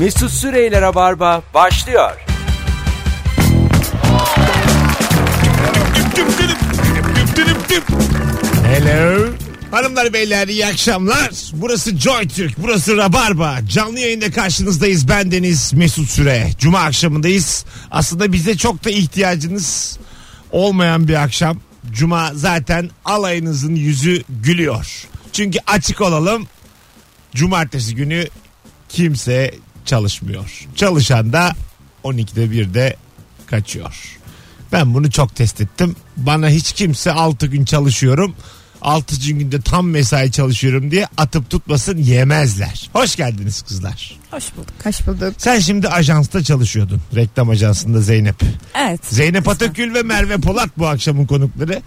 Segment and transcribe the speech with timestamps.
[0.00, 2.10] Mesut Süreyler'e barba başlıyor.
[8.64, 9.28] Hello.
[9.70, 11.30] Hanımlar beyler iyi akşamlar.
[11.52, 13.58] Burası Joy Türk, burası Rabarba.
[13.68, 15.08] Canlı yayında karşınızdayız.
[15.08, 16.50] Ben Deniz Mesut Süre.
[16.58, 17.64] Cuma akşamındayız.
[17.90, 19.98] Aslında bize çok da ihtiyacınız
[20.50, 21.60] olmayan bir akşam.
[21.92, 25.06] Cuma zaten alayınızın yüzü gülüyor.
[25.32, 26.46] Çünkü açık olalım.
[27.34, 28.26] Cumartesi günü
[28.88, 29.54] kimse
[29.84, 30.68] çalışmıyor.
[30.76, 31.52] Çalışan da
[32.04, 32.96] 12'de 1'de
[33.46, 34.18] kaçıyor.
[34.72, 35.96] Ben bunu çok test ettim.
[36.16, 38.34] Bana hiç kimse 6 gün çalışıyorum.
[38.82, 39.32] 6.
[39.32, 42.90] günde tam mesai çalışıyorum diye atıp tutmasın yemezler.
[42.92, 44.18] Hoş geldiniz kızlar.
[44.30, 44.74] Hoş bulduk.
[44.84, 45.34] Hoş bulduk.
[45.38, 47.00] Sen şimdi ajansta çalışıyordun.
[47.14, 48.42] Reklam ajansında Zeynep.
[48.74, 49.00] Evet.
[49.06, 51.82] Zeynep Atakül ve Merve Polat bu akşamın konukları.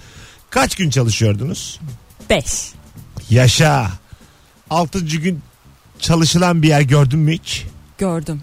[0.50, 1.80] Kaç gün çalışıyordunuz?
[2.30, 2.44] 5.
[3.30, 3.92] Yaşa.
[4.70, 5.00] 6.
[5.00, 5.42] gün
[6.00, 7.66] çalışılan bir yer gördün mü hiç?
[8.04, 8.42] Gördüm.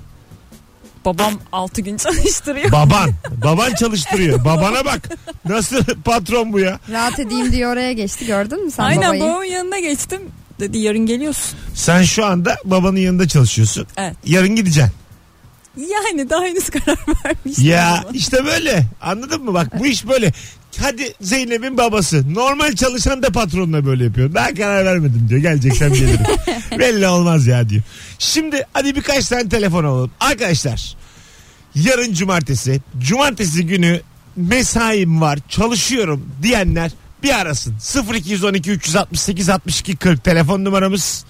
[1.04, 2.72] Babam 6 gün çalıştırıyor.
[2.72, 3.10] Baban.
[3.44, 4.44] Baban çalıştırıyor.
[4.44, 5.08] Babana bak.
[5.48, 6.80] Nasıl patron bu ya?
[6.90, 9.22] Rahat edeyim diye oraya geçti gördün mü sen Aynen babayı?
[9.22, 10.22] babamın yanına geçtim.
[10.60, 11.58] Dedi yarın geliyorsun.
[11.74, 13.86] Sen şu anda babanın yanında çalışıyorsun.
[13.96, 14.16] Evet.
[14.26, 14.92] Yarın gideceksin.
[15.76, 17.58] Yani daha henüz karar vermiş.
[17.58, 18.84] Ya işte böyle.
[19.00, 19.54] Anladın mı?
[19.54, 20.32] Bak bu iş böyle.
[20.78, 22.34] Hadi Zeynep'in babası.
[22.34, 24.34] Normal çalışan da patronla böyle yapıyor.
[24.34, 25.40] Daha karar vermedim diyor.
[25.40, 26.20] Geleceksem gelirim.
[26.78, 27.82] Belli olmaz ya diyor.
[28.18, 30.10] Şimdi hadi birkaç tane telefon alalım.
[30.20, 30.96] Arkadaşlar
[31.74, 32.80] yarın cumartesi.
[32.98, 34.00] Cumartesi günü
[34.36, 35.38] mesaim var.
[35.48, 36.90] Çalışıyorum diyenler
[37.22, 37.74] bir arasın.
[38.14, 41.24] 0212 368 62 40 telefon numaramız.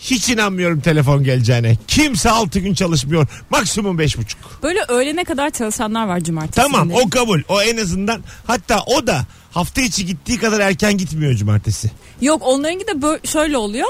[0.00, 1.76] Hiç inanmıyorum telefon geleceğine.
[1.88, 3.26] Kimse 6 gün çalışmıyor.
[3.50, 4.24] Maksimum 5,5.
[4.62, 6.56] Böyle öğlene kadar çalışanlar var cumartesi.
[6.56, 7.40] Tamam o kabul.
[7.48, 11.90] O en azından hatta o da hafta içi gittiği kadar erken gitmiyor cumartesi.
[12.20, 13.88] Yok onlarınki de böyle şöyle oluyor.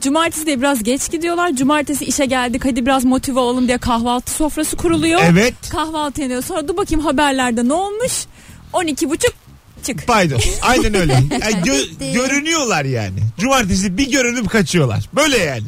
[0.00, 1.56] Cumartesi de biraz geç gidiyorlar.
[1.56, 5.20] Cumartesi işe geldik hadi biraz motive olalım diye kahvaltı sofrası kuruluyor.
[5.24, 5.54] Evet.
[5.70, 6.42] Kahvaltı yeniyor.
[6.42, 8.12] Sonra dur bakayım haberlerde ne olmuş?
[8.72, 9.32] 12 buçuk
[9.86, 10.06] çık.
[10.06, 10.40] Pardon.
[10.62, 11.12] Aynen öyle.
[11.12, 13.18] Yani gö- görünüyorlar yani.
[13.38, 15.08] Cumartesi bir görünüp kaçıyorlar.
[15.16, 15.66] Böyle yani.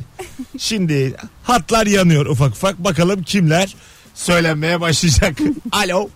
[0.58, 2.78] Şimdi hatlar yanıyor ufak ufak.
[2.78, 3.74] Bakalım kimler
[4.14, 5.38] söylenmeye başlayacak.
[5.72, 6.08] Alo.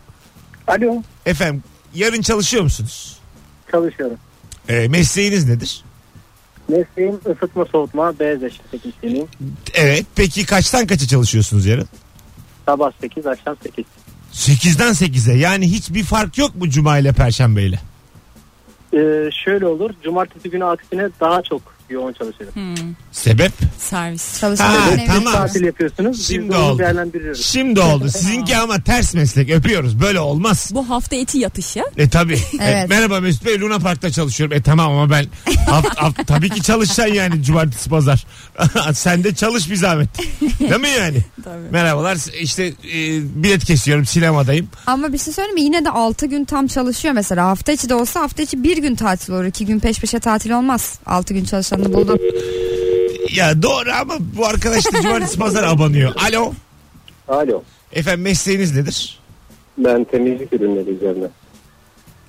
[0.67, 1.63] Alo Efendim
[1.95, 3.19] yarın çalışıyor musunuz?
[3.73, 4.17] çalışıyorum.
[4.69, 5.85] Ee, mesleğiniz nedir?
[6.69, 9.27] Mesleğim ısıtma soğutma beyaz eşya teknisyeniyim.
[9.75, 10.07] Evet.
[10.15, 11.89] Peki kaçtan kaça çalışıyorsunuz yarın?
[12.67, 13.85] Sabah 8 akşam 8.
[14.35, 15.39] 8'den 8'e.
[15.39, 17.79] Yani hiçbir fark yok mu Cuma ile Perşembe ile?
[18.95, 22.55] Ee, şöyle olur cumartesi günü aksine daha çok yoğun çalışırım.
[22.55, 22.75] Hmm,
[23.13, 23.53] Sebep?
[23.79, 24.41] servis.
[24.41, 25.33] Çalışanların Ha, evine tamam.
[25.33, 26.79] Tatil yapıyorsunuz Şimdi biz de onu oldu.
[26.79, 27.45] değerlendiriyoruz.
[27.47, 28.09] Şimdi oldu.
[28.13, 29.51] Sizinki ama ters meslek.
[29.51, 30.01] Öpüyoruz.
[30.01, 30.71] Böyle olmaz.
[30.75, 31.83] Bu hafta içi yatışı.
[31.97, 32.39] E tabi.
[32.61, 32.89] Evet.
[32.89, 34.57] merhaba Mesut Bey Luna Park'ta çalışıyorum.
[34.57, 35.27] E tamam ama ben
[35.71, 38.27] haft, haft- tabii ki çalışacaksın yani cumartesi pazar.
[38.95, 40.09] Sen de çalış bir zahmet.
[40.61, 41.19] Değil mi yani?
[41.45, 41.71] Tabii.
[41.71, 42.73] Merhabalar işte e,
[43.43, 44.69] bilet kesiyorum sinemadayım.
[44.87, 45.63] Ama bir şey söyleyeyim mi?
[45.63, 47.47] Yine de 6 gün tam çalışıyor mesela.
[47.47, 49.45] Hafta içi de olsa hafta içi bir gün tatil olur.
[49.45, 50.99] 2 gün peş peşe tatil olmaz.
[51.07, 52.19] 6 gün çalışanını buldum.
[53.35, 56.13] Ya doğru ama bu arkadaş da cumartesi pazar abanıyor.
[56.29, 56.53] Alo.
[57.29, 57.63] Alo
[57.93, 59.19] Efendim mesleğiniz nedir?
[59.79, 61.27] ben temizlik ürünleri üzerine.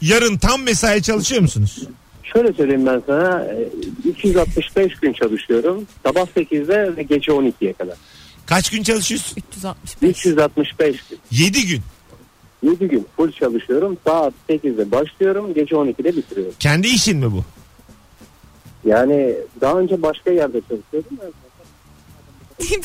[0.01, 1.83] Yarın tam mesai çalışıyor musunuz?
[2.23, 3.67] Şöyle söyleyeyim ben sana e,
[4.09, 5.87] 365 gün çalışıyorum.
[6.05, 7.97] Sabah 8'de ve gece 12'ye kadar.
[8.45, 9.37] Kaç gün çalışıyorsun?
[9.49, 10.09] 365.
[10.25, 11.19] 365 gün.
[11.31, 11.81] 7 gün.
[12.63, 13.97] 7 gün full çalışıyorum.
[14.07, 15.53] Saat 8'de başlıyorum.
[15.53, 16.53] Gece 12'de bitiriyorum.
[16.59, 17.43] Kendi işin mi bu?
[18.85, 21.17] Yani daha önce başka yerde çalışıyordum.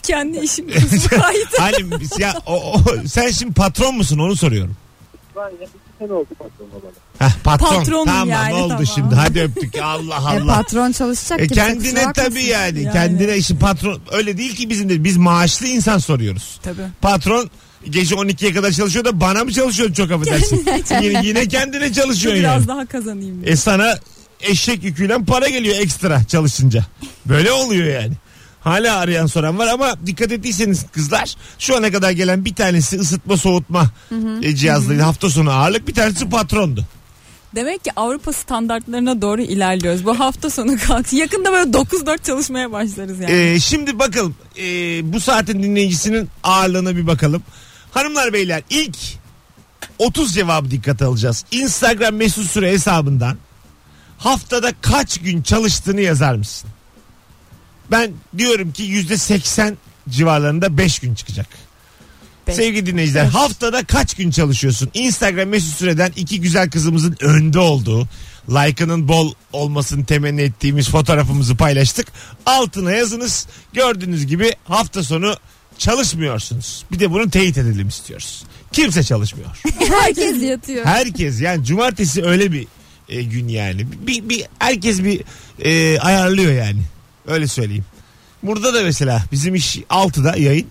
[0.03, 0.67] Kendi işim
[1.59, 4.77] hani biz ya o, o- sen şimdi patron musun onu soruyorum.
[5.37, 5.69] Ben ya 2
[5.99, 6.93] sene oldu patron olalı.
[7.19, 7.67] Heh, patron.
[7.79, 8.87] Patronum tamam yani, oldu tamam.
[8.87, 10.55] şimdi hadi öptük Allah E, Allah.
[10.57, 12.83] patron çalışacak E kendine tabii yani.
[12.83, 12.93] Yani.
[12.93, 16.61] Kendine işi patron öyle değil ki bizim de biz maaşlı insan soruyoruz.
[16.63, 16.83] Tabii.
[17.01, 17.51] Patron
[17.91, 20.67] gece 12'ye kadar çalışıyor da bana mı çalışıyorsun çok affedersin.
[21.03, 22.69] yine, yine kendine çalışıyorsun Biraz yani.
[22.69, 23.43] daha kazanayım.
[23.47, 23.99] E sana
[24.43, 26.85] eşek yüküyle para geliyor ekstra çalışınca.
[27.27, 28.13] Böyle oluyor yani.
[28.61, 33.37] Hala arayan soran var ama dikkat ettiyseniz kızlar şu ana kadar gelen bir tanesi ısıtma
[33.37, 33.91] soğutma
[34.43, 36.85] e, cihazlarıyla hafta sonu ağırlık bir tanesi patrondu.
[37.55, 40.05] Demek ki Avrupa standartlarına doğru ilerliyoruz.
[40.05, 41.17] Bu hafta sonu kalktı.
[41.17, 43.33] Yakında böyle 9-4 çalışmaya başlarız yani.
[43.33, 47.43] Ee, şimdi bakalım ee, bu saatin dinleyicisinin ağırlığına bir bakalım.
[47.91, 48.97] Hanımlar beyler ilk
[49.99, 51.45] 30 cevabı dikkate alacağız.
[51.51, 53.37] Instagram mesut süre hesabından
[54.21, 56.71] haftada kaç gün çalıştığını yazar mısın?
[57.91, 59.79] Ben diyorum ki yüzde 80
[60.09, 61.47] civarlarında 5 gün çıkacak.
[62.47, 62.57] Beş.
[62.57, 63.35] Sevgili dinleyiciler Beş.
[63.35, 64.91] haftada kaç gün çalışıyorsun?
[64.95, 68.09] Instagram mesut süreden iki güzel kızımızın önde olduğu
[68.49, 72.07] like'ının bol olmasını temenni ettiğimiz fotoğrafımızı paylaştık.
[72.47, 73.47] Altına yazınız.
[73.73, 75.35] Gördüğünüz gibi hafta sonu
[75.79, 76.85] çalışmıyorsunuz.
[76.93, 78.45] Bir de bunu teyit edelim istiyoruz.
[78.73, 79.61] Kimse çalışmıyor.
[79.89, 80.85] Herkes yatıyor.
[80.85, 82.67] Herkes yani cumartesi öyle bir
[83.11, 83.87] e, gün yani.
[84.07, 85.21] Bir, bir herkes bir
[85.65, 86.81] e, ayarlıyor yani.
[87.27, 87.85] Öyle söyleyeyim.
[88.43, 90.67] Burada da mesela bizim iş 6'da yayın.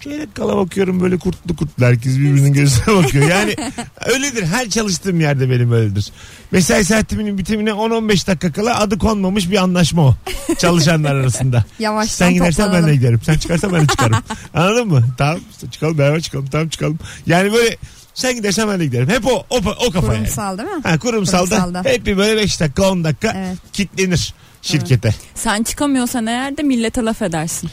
[0.00, 3.28] Çeyrek kala bakıyorum böyle kurtlu kurtlu herkes birbirinin gözüne bakıyor.
[3.28, 3.56] Yani
[4.06, 6.12] öyledir her çalıştığım yerde benim öyledir.
[6.50, 10.14] Mesai saatimin bitimine 10-15 dakika kala adı konmamış bir anlaşma o.
[10.58, 11.64] Çalışanlar arasında.
[11.78, 13.20] Yavaştan Sen gidersen ben de giderim.
[13.22, 14.16] Sen çıkarsan ben de çıkarım.
[14.54, 15.04] Anladın mı?
[15.18, 16.98] Tamam çıkalım beraber çıkalım tamam çıkalım.
[17.26, 17.76] Yani böyle
[18.18, 19.08] sen gidersen ben de giderim.
[19.08, 20.16] Hep o o, o kafa yani.
[20.24, 20.82] Kurumsal değil mi?
[20.82, 21.88] Ha, kurumsalda, Kurumsalda.
[21.90, 23.56] hep bir böyle 5 dakika 10 dakika Evet.
[23.72, 25.14] kitlenir şirkete.
[25.34, 27.70] Sen çıkamıyorsan eğer de millete laf edersin.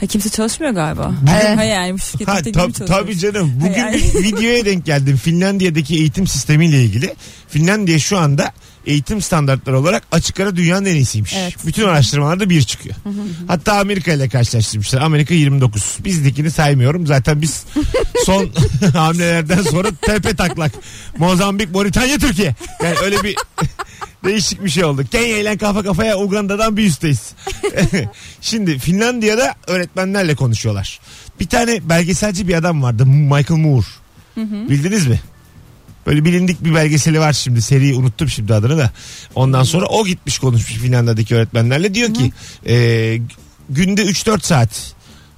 [0.00, 1.14] Ha, kimse çalışmıyor galiba.
[1.34, 1.58] Evet.
[1.58, 2.88] Ha yani bu şirketin Ha, tab- çalışıyor.
[2.88, 3.52] tabii canım.
[3.60, 3.94] Bugün Yani.
[3.94, 5.16] bir videoya denk geldim.
[5.16, 7.14] Finlandiya'daki eğitim sistemiyle ilgili.
[7.48, 8.52] Finlandiya şu anda
[8.86, 11.34] eğitim standartları olarak açık ara dünyanın en iyisiymiş.
[11.36, 11.54] Evet.
[11.66, 12.94] Bütün araştırmalarda bir çıkıyor.
[13.48, 15.00] Hatta Amerika ile karşılaştırmışlar.
[15.00, 15.98] Amerika 29.
[16.04, 17.06] Bizdekini saymıyorum.
[17.06, 17.64] Zaten biz
[18.26, 18.50] son
[18.92, 20.72] hamlelerden sonra tepe taklak.
[21.18, 22.54] Mozambik, Moritanya, Türkiye.
[22.84, 23.36] Yani öyle bir
[24.24, 25.04] değişik bir şey oldu.
[25.10, 27.32] Kenya ile kafa kafaya Uganda'dan bir üstteyiz.
[28.40, 31.00] Şimdi Finlandiya'da öğretmenlerle konuşuyorlar.
[31.40, 33.06] Bir tane belgeselci bir adam vardı.
[33.06, 33.86] Michael Moore.
[34.36, 35.20] Bildiniz mi?
[36.06, 37.62] Böyle bilindik bir belgeseli var şimdi.
[37.62, 38.90] Seriyi unuttum şimdi adını da.
[39.34, 41.94] Ondan sonra o gitmiş konuşmuş Finlandiya'daki öğretmenlerle.
[41.94, 42.32] Diyor ki
[42.66, 43.18] e,
[43.70, 44.94] günde 3-4 saat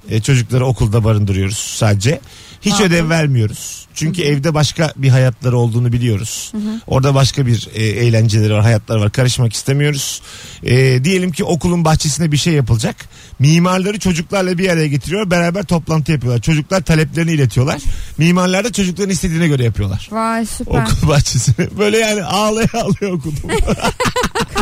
[0.09, 2.19] e, çocukları okulda barındırıyoruz sadece.
[2.61, 3.84] Hiç Ne ödev vermiyoruz.
[3.95, 6.53] Çünkü evde başka bir hayatları olduğunu biliyoruz.
[6.87, 9.11] Orada başka bir e, eğlenceleri var, hayatları var.
[9.11, 10.21] Karışmak istemiyoruz.
[10.63, 12.95] E, diyelim ki okulun bahçesinde bir şey yapılacak.
[13.39, 15.31] Mimarları çocuklarla bir araya getiriyor.
[15.31, 16.41] Beraber toplantı yapıyorlar.
[16.41, 17.81] Çocuklar taleplerini iletiyorlar.
[18.17, 20.07] Mimarlar da çocukların istediğine göre yapıyorlar.
[20.11, 20.83] Vay süper.
[20.83, 21.67] Okul bahçesine.
[21.77, 23.49] Böyle yani ağlaya ağlaya okudum.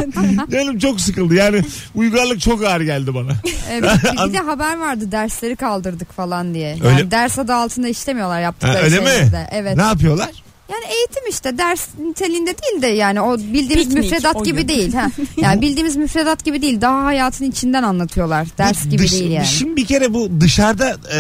[0.51, 1.35] Canım çok sıkıldı.
[1.35, 1.63] Yani
[1.95, 3.31] uygarlık çok ağır geldi bana.
[3.71, 3.89] Evet,
[4.27, 6.69] bir, de haber vardı dersleri kaldırdık falan diye.
[6.69, 9.22] Yani Öyle- ders adı altında işlemiyorlar Ha, yaptıkları öyle mi?
[9.51, 9.77] Evet.
[9.77, 10.31] Ne yapıyorlar?
[10.71, 14.67] Yani eğitim işte ders niteliğinde değil de yani o bildiğimiz Piknik, müfredat o gibi gün.
[14.67, 14.93] değil.
[14.93, 15.07] Ha.
[15.37, 16.81] Yani bildiğimiz müfredat gibi değil.
[16.81, 18.47] Daha hayatın içinden anlatıyorlar.
[18.57, 19.47] Ders gibi dış- değil yani.
[19.47, 21.17] Şimdi bir kere bu dışarıda e,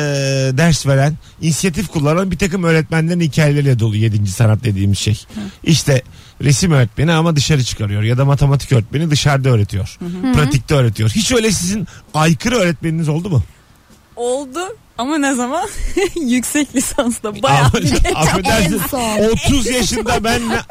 [0.57, 4.27] ders veren, inisiyatif kullanan bir takım öğretmenlerin hikayeleriyle dolu 7.
[4.27, 5.25] sanat dediğimiz şey.
[5.63, 6.01] İşte
[6.41, 9.97] resim öğretmeni ama dışarı çıkarıyor ya da matematik öğretmeni dışarıda öğretiyor.
[10.33, 11.09] Pratikte öğretiyor.
[11.09, 13.43] Hiç öyle sizin aykırı öğretmeniniz oldu mu?
[14.15, 14.59] Oldu
[14.97, 15.67] ama ne zaman?
[16.21, 19.19] Yüksek lisansta bayağı bir affedersin En son.
[19.49, 20.61] 30 yaşında ben ne-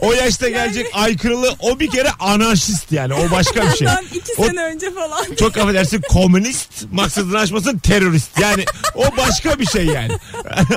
[0.00, 3.88] o yaşta gelecek aykırılığı o bir kere anarşist yani o başka bir şey.
[3.88, 5.24] Bundan iki O- sene önce falan.
[5.38, 8.40] Çok affedersin komünist maksadını aşmasın terörist.
[8.40, 10.12] Yani o başka bir şey yani.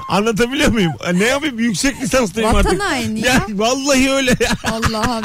[0.09, 0.91] Anlatabiliyor muyum?
[1.13, 2.81] Ne yapayım yüksek lisanstayım Vatan artık.
[2.81, 3.33] haini ya.
[3.33, 4.51] Ya, vallahi öyle ya.
[4.71, 5.23] Allah'ım.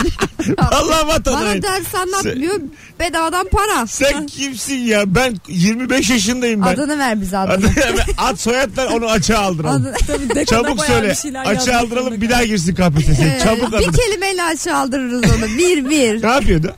[0.73, 1.63] Vallahi vatan Bana haini.
[1.63, 2.61] ders anlatmıyor.
[3.01, 3.87] Bedavadan para.
[3.87, 5.15] Sen kimsin ya?
[5.15, 6.67] Ben 25 yaşındayım ben.
[6.67, 7.68] Adını ver bize adını.
[8.19, 9.87] At soyad ver onu açığa aldıralım.
[10.07, 11.15] Tabii Çabuk söyle.
[11.25, 13.37] bir Açığa aldıralım bir daha girsin KPSS'ye.
[13.37, 13.93] Ee, Çabuk bir adını.
[13.93, 15.59] kelimeyle aşağı aldırırız onu.
[15.59, 16.23] Bir bir.
[16.23, 16.75] Ne yapıyordu?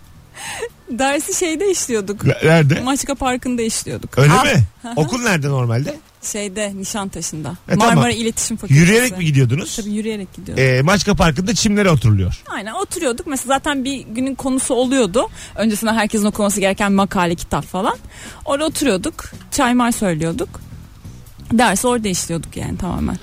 [0.91, 2.25] Dersi şeyde işliyorduk.
[2.45, 2.81] Nerede?
[2.81, 4.19] Maçka Parkı'nda işliyorduk.
[4.19, 4.63] Öyle Al- mi?
[4.97, 5.95] Okul nerede normalde?
[6.23, 7.55] Şeyde Nişantaşı'nda.
[7.69, 8.11] E, Marmara tamam.
[8.11, 8.81] İletişim Fakültesi.
[8.81, 9.77] Yürüyerek mi gidiyordunuz?
[9.77, 10.65] Tabii yürüyerek gidiyorduk.
[10.65, 12.43] Ee, Maçka Parkı'nda çimlere oturuluyor.
[12.49, 13.27] Aynen oturuyorduk.
[13.27, 15.29] Mesela zaten bir günün konusu oluyordu.
[15.57, 17.97] Öncesinde herkesin okuması gereken makale, kitap falan.
[18.45, 19.25] Orada oturuyorduk.
[19.51, 20.49] Çay may söylüyorduk.
[21.53, 23.19] Dersi orada işliyorduk yani tamamen.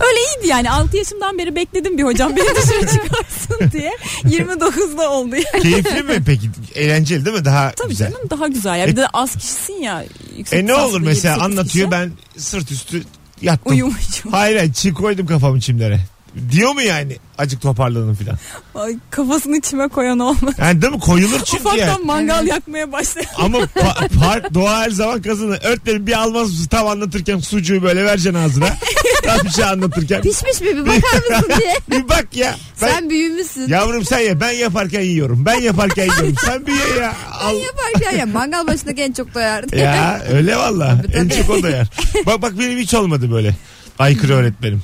[0.00, 3.92] Öyle iyiydi yani 6 yaşımdan beri bekledim bir hocam beni dışarı çıkarsın diye.
[4.24, 5.62] 29'da oldu yani.
[5.62, 6.50] Keyifli mi peki?
[6.74, 7.44] Eğlenceli değil mi?
[7.44, 8.12] Daha Tabii güzel.
[8.12, 8.86] canım daha güzel ya.
[8.86, 10.04] Bir de az kişisin ya.
[10.52, 11.90] E ne olur mesela 7-8 anlatıyor kişi.
[11.90, 13.02] ben sırt üstü
[13.42, 13.72] yattım.
[13.72, 14.32] Uyumuşum.
[14.32, 16.00] Hayır hayır çiğ koydum kafamı çimlere.
[16.50, 18.36] Diyor mu yani acık toparladın filan?
[18.74, 20.54] Ay, kafasını içime koyan olmadı.
[20.58, 22.04] Yani değil mi koyulur çünkü Ufaktan yani.
[22.04, 23.26] mangal yakmaya başlayan.
[23.36, 25.60] Ama pa- park doğa her zaman kazanır.
[25.64, 28.66] Örtlerim bir almaz mısın tam anlatırken sucuğu böyle vereceksin ağzına.
[29.24, 30.22] tam bir şey anlatırken.
[30.22, 31.74] Pişmiş mi bir bakar mısın diye.
[32.02, 32.54] Bir bak ya.
[32.82, 33.68] Ben, Sen büyümüşsün.
[33.68, 35.46] Yavrum sen ye ben yaparken yiyorum.
[35.46, 36.34] Ben yaparken yiyorum.
[36.44, 37.12] Sen bir ye ya.
[37.40, 37.56] Al.
[37.56, 39.76] Yaparken ya mangal başındaki en çok doyardı.
[39.76, 41.02] Ya öyle valla.
[41.14, 41.86] En çok o da yer.
[42.26, 43.56] Bak bak benim hiç olmadı böyle.
[43.98, 44.82] Aykırı öğretmenim.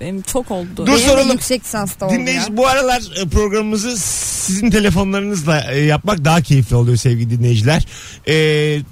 [0.00, 0.68] Benim çok oldu.
[0.76, 1.32] Dur Benim de soralım.
[1.32, 2.56] yüksek lisansta oldu Dinleyici ya.
[2.56, 7.86] bu aralar e, programımızı sizin telefonlarınızla e, yapmak daha keyifli oluyor sevgili dinleyiciler.
[8.28, 8.34] E,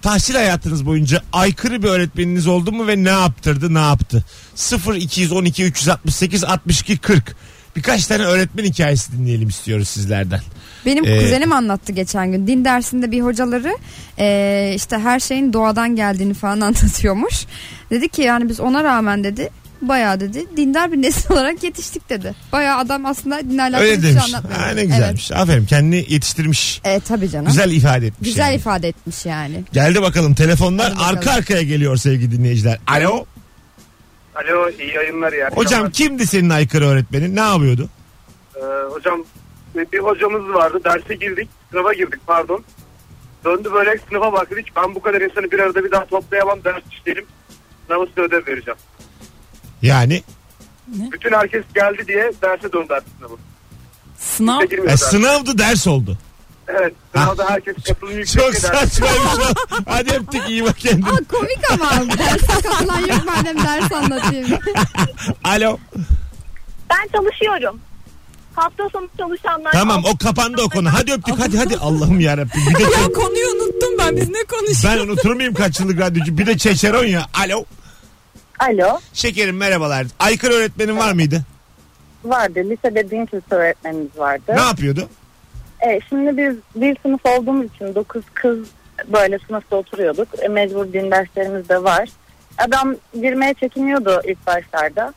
[0.03, 4.25] tahsil hayatınız boyunca aykırı bir öğretmeniniz oldu mu ve ne yaptırdı ne yaptı?
[4.55, 7.37] 0 212 368 62 40
[7.77, 10.41] Birkaç tane öğretmen hikayesi dinleyelim istiyoruz sizlerden.
[10.87, 12.47] Benim Ee, kuzenim anlattı geçen gün.
[12.47, 13.77] Din dersinde bir hocaları
[14.19, 17.47] e, işte her şeyin doğadan geldiğini falan anlatıyormuş.
[17.91, 19.51] Dedi ki yani biz ona rağmen dedi
[19.83, 22.35] Bayağı dedi dindar bir nesil olarak yetiştik dedi.
[22.53, 24.35] Bayağı adam aslında dinle alakalı Öyle hiçbir şey demiş.
[24.35, 24.61] anlatmıyor.
[24.61, 25.33] Ha, ne güzelmiş.
[25.33, 26.81] Aferin kendini yetiştirmiş.
[26.85, 27.03] Evet.
[27.03, 27.47] E, tabii canım.
[27.47, 28.29] Güzel ifade etmiş.
[28.29, 28.57] Güzel yani.
[28.57, 29.65] ifade etmiş yani.
[29.73, 31.19] Geldi bakalım telefonlar Hadi bakalım.
[31.19, 32.79] arka arkaya geliyor sevgili dinleyiciler.
[32.87, 33.25] Alo.
[34.35, 35.51] Alo iyi yayınlar ya.
[35.55, 37.37] Hocam kimdi senin aykırı öğretmenin?
[37.37, 37.89] Ne yapıyordu?
[38.57, 39.25] Ee, hocam
[39.93, 42.65] bir hocamız vardı derse girdik sınıfa girdik pardon.
[43.45, 46.83] Döndü böyle sınıfa baktı hiç ben bu kadar insanı bir arada bir daha toplayamam ders
[46.93, 47.25] işlerim.
[47.87, 48.79] Sınavı size ödev vereceğim.
[49.83, 50.23] Yani
[50.87, 53.37] Bütün herkes geldi diye derse döndü artık sınavı.
[54.19, 56.19] Sınav Kimse girmiyor e, sınavdı ders oldu.
[56.69, 58.63] Evet sınavda herkes katılım yüksek Çok ders.
[58.63, 59.77] saçmaymış o.
[59.87, 61.09] Hadi öptük iyi bak kendine.
[61.09, 64.47] Aa komik ama derse katılan yok madem ders anlatayım.
[65.45, 65.79] Alo.
[66.91, 67.81] Ben çalışıyorum.
[68.55, 69.73] Hafta sonu çalışanlar.
[69.73, 70.93] Tamam o kapandı o konu.
[70.93, 72.63] Hadi öptük hadi hadi Allah'ım yarabbim.
[72.71, 74.85] Bir de ya konuyu unuttum ben biz ne konuşuyoruz?
[74.85, 76.39] ben unutur muyum kaç yıllık radyocu?
[76.39, 77.27] Bir de çeçeron ya.
[77.35, 77.65] Alo.
[78.59, 78.99] Alo.
[79.13, 80.07] Şekerim merhabalar.
[80.19, 81.43] Aykırı öğretmenin var mıydı?
[82.25, 82.61] Vardı.
[82.71, 84.53] Lisede din kültürü öğretmenimiz vardı.
[84.55, 85.09] Ne yapıyordu?
[85.89, 88.59] E, şimdi biz bir sınıf olduğumuz için 9 kız
[89.07, 90.29] böyle sınıfta oturuyorduk.
[90.43, 92.09] E, mecbur din derslerimiz de var.
[92.59, 95.15] Adam girmeye çekiniyordu ilk başlarda.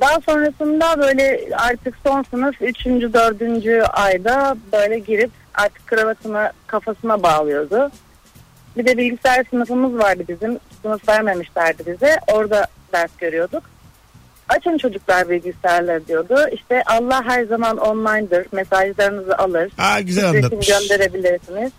[0.00, 2.86] Daha sonrasında böyle artık son sınıf 3.
[2.86, 3.88] 4.
[3.92, 7.90] ayda böyle girip artık kravatını kafasına bağlıyordu.
[8.76, 10.58] Bir de bilgisayar sınıfımız vardı bizim.
[10.84, 12.16] Sınıf vermemişlerdi bize.
[12.32, 13.62] Orada ders görüyorduk.
[14.48, 16.36] Açın çocuklar bilgisayarları diyordu.
[16.52, 18.46] İşte Allah her zaman online'dır.
[18.52, 19.72] Mesajlarınızı alır.
[19.78, 20.66] Aa güzel anlatmış.
[20.68, 21.72] gönderebilirsiniz.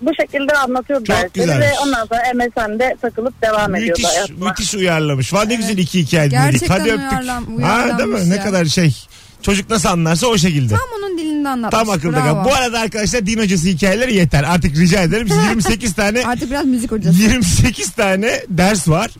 [0.00, 1.66] Bu şekilde anlatıyordu Çok dersleri güzelmiş.
[1.66, 4.48] ve ondan sonra MSN'de takılıp devam ediyordu Müthiş, hayatıma.
[4.48, 5.32] müthiş uyarlamış.
[5.32, 6.50] Var ne güzel iki hikaye dinledik.
[6.52, 7.12] Gerçekten Hadi öptük.
[7.12, 8.30] uyarlan- Ha, değil uyarlanmış mi?
[8.30, 8.44] Ne ya.
[8.44, 8.96] kadar şey.
[9.42, 10.74] Çocuk nasıl anlarsa o şekilde.
[10.74, 11.80] Tam onun dilinde anlatmış.
[11.80, 12.44] Tam akılda kal.
[12.44, 14.44] Bu arada arkadaşlar din hocası hikayeleri yeter.
[14.44, 15.28] Artık rica ederim.
[15.48, 17.22] 28 tane Artık biraz müzik hocası.
[17.22, 19.10] 28 tane ders var.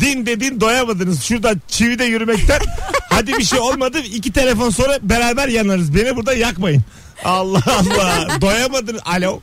[0.00, 1.22] Din dedin doyamadınız.
[1.22, 2.60] Şurada çivide yürümekten.
[3.10, 3.98] Hadi bir şey olmadı.
[3.98, 5.94] İki telefon sonra beraber yanarız.
[5.94, 6.82] Beni burada yakmayın.
[7.24, 8.40] Allah Allah.
[8.40, 9.00] Doyamadınız.
[9.04, 9.40] Alo.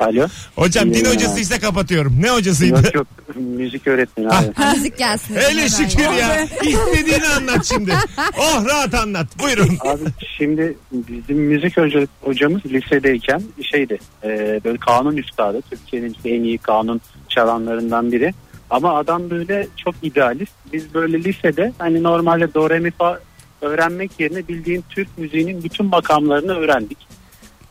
[0.00, 0.26] Alo.
[0.56, 1.10] Hocam din Ya.
[1.10, 2.16] hocasıysa kapatıyorum.
[2.22, 2.74] Ne hocasıydı?
[2.84, 3.06] Yok yok
[3.36, 4.46] müzik öğretmeni abi.
[4.76, 5.36] müzik gelsin.
[5.36, 6.42] Hele şükür ya.
[6.62, 7.92] İstediğini anlat şimdi.
[8.38, 9.26] Oh rahat anlat.
[9.42, 9.78] Buyurun.
[9.80, 10.00] Abi
[10.38, 16.58] şimdi bizim müzik hoca- hocamız lisedeyken şeydi e, böyle kanun üstadı Türkiye'nin işte en iyi
[16.58, 18.34] kanun çalanlarından biri
[18.70, 23.18] ama adam böyle çok idealist biz böyle lisede hani normalde do re mi fa
[23.60, 26.98] öğrenmek yerine bildiğin Türk müziğinin bütün makamlarını öğrendik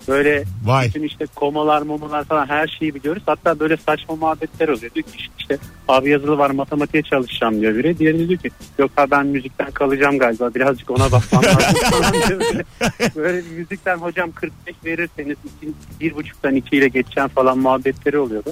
[0.08, 0.88] böyle Vay.
[0.88, 5.30] bütün işte komalar momalar falan her şeyi biliyoruz hatta böyle saçma muhabbetler oluyor diyor ki
[5.40, 9.72] işte, abi yazılı var matematiğe çalışacağım diyor biri diğeri diyor ki yok abi ben müzikten
[9.72, 12.40] kalacağım galiba birazcık ona bakmam lazım falan diyor.
[12.40, 12.64] Böyle,
[13.16, 18.52] böyle müzikten hocam 45 verirseniz iki, bir buçuktan iki ile geçeceğim falan muhabbetleri oluyordu.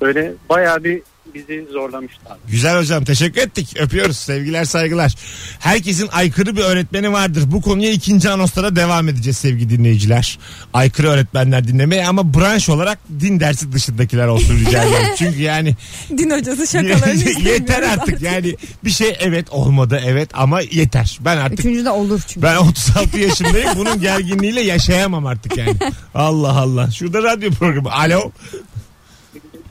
[0.00, 1.02] Böyle bayağı bir
[1.34, 2.36] bizi zorlamışlar.
[2.48, 3.74] Güzel hocam teşekkür ettik.
[3.78, 4.16] Öpüyoruz.
[4.16, 5.14] Sevgiler saygılar.
[5.58, 7.42] Herkesin aykırı bir öğretmeni vardır.
[7.46, 10.38] Bu konuya ikinci anonslara da devam edeceğiz sevgili dinleyiciler.
[10.74, 15.06] Aykırı öğretmenler dinlemeye ama branş olarak din dersi dışındakiler olsun rica ederim.
[15.18, 15.74] Çünkü yani
[16.18, 21.18] Din hocası şakalarını yeter artık yani bir şey evet olmadı evet ama yeter.
[21.20, 22.42] Ben artık Üçüncü de olur çünkü.
[22.42, 25.76] ben 36 yaşındayım bunun gerginliğiyle yaşayamam artık yani.
[26.14, 26.90] Allah Allah.
[26.90, 27.92] Şurada radyo programı.
[27.92, 28.30] Alo.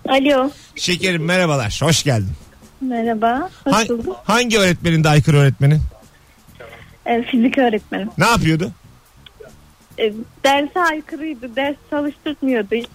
[0.10, 0.50] Alo.
[0.76, 1.80] Şekerim merhabalar.
[1.84, 2.32] Hoş geldin.
[2.82, 3.50] Merhaba.
[3.64, 4.16] Hoş Ha- bulduk.
[4.24, 5.82] hangi öğretmenin de aykırı öğretmenin?
[7.06, 8.10] E, fizik öğretmenim.
[8.18, 8.72] Ne yapıyordu?
[10.00, 11.56] E, derse aykırıydı.
[11.56, 12.88] Ders çalıştırmıyordu hiç.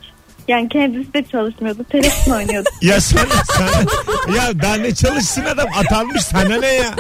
[0.49, 1.85] Yani kendisi de çalışmıyordu.
[1.93, 2.69] Telefon oynuyordu.
[2.83, 3.27] Ya sen,
[3.57, 3.87] sen
[4.35, 6.95] ya daha ne çalışsın adam atanmış sana ne ya?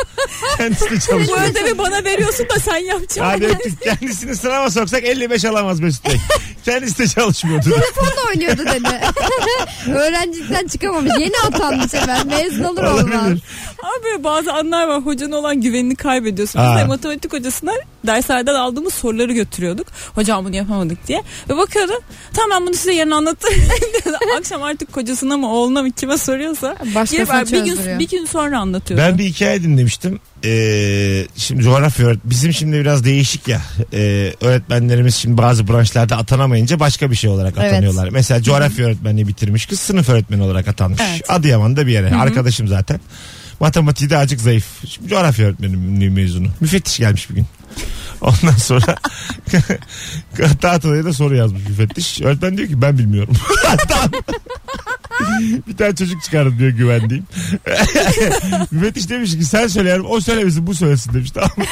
[0.56, 1.50] Kendisi de Bu çalışmıyor.
[1.50, 3.20] ödevi bana veriyorsun da sen yapacaksın.
[3.20, 3.82] Hadi öptük.
[3.82, 6.16] Kendisini sınava soksak 55 alamaz Mesut Bey.
[6.64, 7.64] Kendisi de çalışmıyordu.
[7.70, 9.00] Telefonla oynuyordu dedi.
[9.98, 11.12] Öğrencilikten çıkamamış.
[11.18, 12.26] Yeni atanmış hemen.
[12.26, 13.38] Mezun olur olmaz.
[13.82, 16.60] Abi bazı anlar var hocanın olan güvenini kaybediyorsun.
[16.70, 17.72] Biz de matematik hocasına
[18.06, 19.86] derslerden aldığımız soruları götürüyorduk.
[20.14, 21.22] Hocam bunu yapamadık diye.
[21.48, 21.92] Ve bakıyordu
[22.34, 23.10] tamam ben bunu size yarın
[23.44, 24.16] anlatırım.
[24.38, 26.76] Akşam artık kocasına mı oğluna mı kime soruyorsa.
[26.94, 29.02] Başkasına bir gün, bir gün sonra anlatıyordu.
[29.06, 30.20] Ben bir hikaye dinlemiştim.
[30.44, 33.62] Ee, şimdi coğrafya öğret- bizim şimdi biraz değişik ya.
[33.92, 37.72] Ee, öğretmenlerimiz şimdi bazı branşlarda atanamayınca başka bir şey olarak Evet.
[37.72, 38.08] atanıyorlar.
[38.08, 41.00] Mesela coğrafya öğretmenliği bitirmiş kız sınıf öğretmeni olarak atanmış.
[41.10, 41.30] Evet.
[41.30, 42.14] Adıyaman'da bir yere.
[42.14, 43.00] Arkadaşım zaten.
[43.60, 44.66] Matematiği de azıcık zayıf.
[44.88, 46.48] Şimdi coğrafya öğretmenliği mezunu.
[46.60, 47.46] Müfettiş gelmiş bir gün.
[48.20, 48.96] Ondan sonra
[50.60, 52.22] tahtaya da soru yazmış müfettiş.
[52.22, 53.34] Öğretmen diyor ki ben bilmiyorum.
[55.68, 57.24] Bir tane çocuk çıkardım diyor güvendiğim.
[58.70, 61.64] müfettiş demiş ki sen söyle yavrum o söylemesin bu söylesin demiş tamam mı?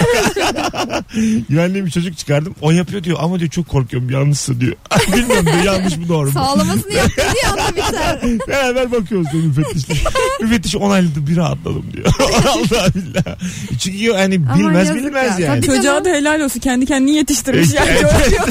[1.49, 2.55] Güvendiğim bir çocuk çıkardım.
[2.61, 4.77] O yapıyor diyor ama diyor çok korkuyorum yanlışsa diyor.
[5.17, 6.33] Bilmiyorum diyor yanlış mı doğru mu?
[6.33, 8.21] Sağlamasını yaptı diye anda biter.
[8.49, 9.95] Beraber bakıyoruz diyor müfettişle.
[10.41, 12.07] Müfettiş onayladı bir rahatladım diyor.
[12.49, 13.37] Allah billah.
[13.79, 15.47] Çünkü hani Ama bilmez bilmez ya.
[15.47, 15.61] yani.
[15.61, 15.77] Tabii.
[15.77, 18.45] Çocuğa da helal olsun kendi kendini yetiştirmiş Evet, yani.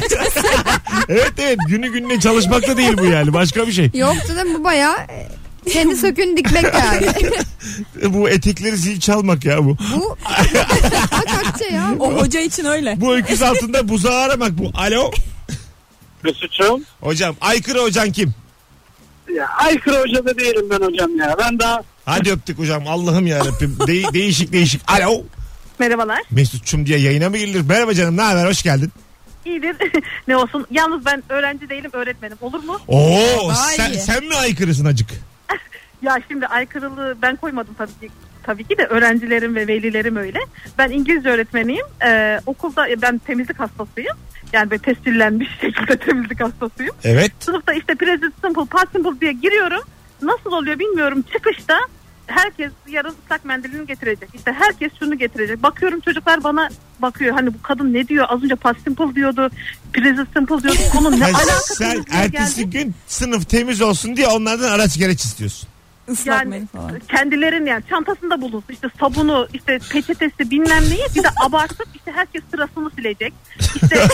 [1.10, 1.32] evet.
[1.38, 3.90] evet günü gününe çalışmak da değil bu yani başka bir şey.
[3.94, 5.08] Yok canım bu baya
[5.70, 7.08] kendi sökün dikmek yani.
[8.14, 9.78] Bu etekleri zil çalmak ya bu.
[9.96, 10.18] bu
[11.48, 11.90] akçe ya.
[12.00, 13.02] O hoca için öyle.
[13.02, 14.72] Bu öküz altında buzağı aramak bu.
[14.74, 15.12] Alo.
[16.24, 16.84] Mesut'cum.
[17.02, 18.34] Hocam aykırı hocan kim?
[19.36, 21.36] Ya aykırı hoca da değilim ben hocam ya.
[21.40, 23.78] Ben daha Hadi öptük hocam Allah'ım yarabbim.
[23.88, 24.82] De- değişik değişik.
[24.92, 25.24] Alo.
[25.84, 26.22] Merhabalar.
[26.32, 27.62] Mesut'cum diye yayına mı girilir?
[27.70, 28.92] Merhaba canım ne haber hoş geldin.
[29.46, 29.76] İyidir.
[30.28, 30.68] ne olsun.
[30.72, 32.38] Yalnız ben öğrenci değilim öğretmenim.
[32.42, 32.80] Olur mu?
[32.88, 35.10] Oo sen, sen mi aykırısın acık?
[36.02, 38.10] Ya şimdi aykırılığı ben koymadım tabii ki.
[38.44, 40.40] Tabii ki de öğrencilerim ve velilerim öyle.
[40.78, 41.86] Ben İngilizce öğretmeniyim.
[42.06, 44.18] Ee, okulda ben temizlik hastasıyım.
[44.54, 46.96] Yani böyle tescillenmiş şekilde temizlik hastasıyım.
[47.04, 47.32] Evet.
[47.40, 49.82] Sınıfta işte present simple, past simple diye giriyorum.
[50.22, 51.24] Nasıl oluyor bilmiyorum.
[51.34, 51.80] Çıkışta
[52.36, 54.30] herkes yarın ıslak mendilini getirecek.
[54.34, 55.64] İşte herkes şunu getirecek.
[55.64, 57.36] Bakıyorum çocuklar bana bakıyor.
[57.36, 58.26] Hani bu kadın ne diyor?
[58.30, 59.50] Az önce past simple diyordu.
[59.94, 60.80] Present simple diyordu.
[60.98, 62.70] Bunun ne alakası sen ertesi geldi.
[62.70, 65.70] gün sınıf temiz olsun diye onlardan araç gereç istiyorsun.
[66.08, 67.00] Islak Yani mendil falan.
[67.00, 68.74] kendilerin yani çantasında bulunsun.
[68.74, 71.04] İşte sabunu işte peçetesi bilmem neyi.
[71.16, 73.34] Bir de abartıp işte herkes sırasını silecek.
[73.60, 73.96] İşte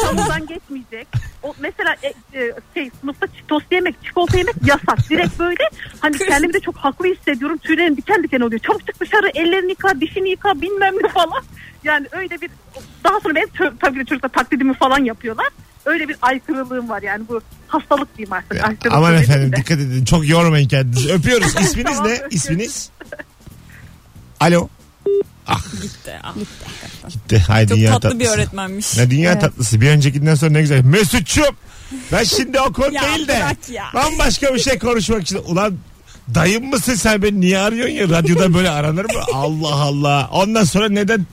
[0.00, 1.06] sabundan geçmeyecek.
[1.42, 2.08] O mesela e,
[2.40, 5.10] e, şey sınıfta tost yemek çikolata yemek yasak.
[5.10, 7.58] Direkt böyle hani kendimi de çok haklı hissediyorum.
[7.58, 8.60] Tüylerim diken diken oluyor.
[8.60, 11.42] Çabuk çık dışarı ellerini yıka dişini yıka bilmem ne falan.
[11.84, 12.50] Yani öyle bir
[13.04, 15.48] daha sonra tö- tabii ki çocuklar taklidimi falan yapıyorlar
[15.86, 18.64] öyle bir aykırılığım var yani bu hastalık diyeyim artık.
[18.64, 19.56] Aykırılık Aman efendim de.
[19.56, 21.12] dikkat edin çok yormayın kendinizi.
[21.12, 21.46] Öpüyoruz.
[21.60, 22.12] İsminiz Tamam, ne?
[22.12, 22.36] öpüyorum.
[22.36, 22.90] İsminiz?
[24.40, 24.68] Alo.
[25.46, 26.12] Ah Gitti.
[26.22, 26.34] Ah.
[27.08, 27.38] gitti.
[27.38, 28.20] Hay Çok dünya tatlı tatlısı.
[28.20, 28.96] bir öğretmenmiş.
[28.96, 29.40] Ne dünya Evet.
[29.40, 29.80] tatlısı.
[29.80, 30.84] Bir öncekinden sonra ne güzel.
[30.84, 31.56] Mesut'cum.
[32.12, 33.32] Ben şimdi o konu Ya değil de
[33.72, 33.84] ya.
[33.94, 35.36] bambaşka bir şey konuşmak için.
[35.36, 35.78] Ulan
[36.34, 38.08] dayım mısın sen beni niye arıyorsun ya?
[38.08, 39.20] Radyoda böyle aranır mı?
[39.34, 40.28] Allah Allah.
[40.32, 41.26] Ondan sonra neden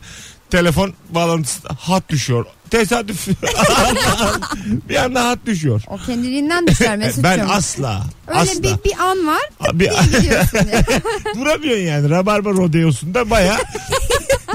[0.49, 2.45] telefon bağlantısı hat düşüyor?
[2.71, 3.27] Tesadüf.
[4.89, 5.81] bir anda hat düşüyor.
[5.87, 7.23] O kendiliğinden düşer Mesut'cum.
[7.23, 8.03] Ben asla.
[8.27, 8.63] Öyle asla.
[8.63, 9.41] bir, bir an var
[9.79, 10.59] diye gidiyorsun
[11.35, 12.09] duramıyorsun yani.
[12.09, 13.57] Rabarba rodeosunda baya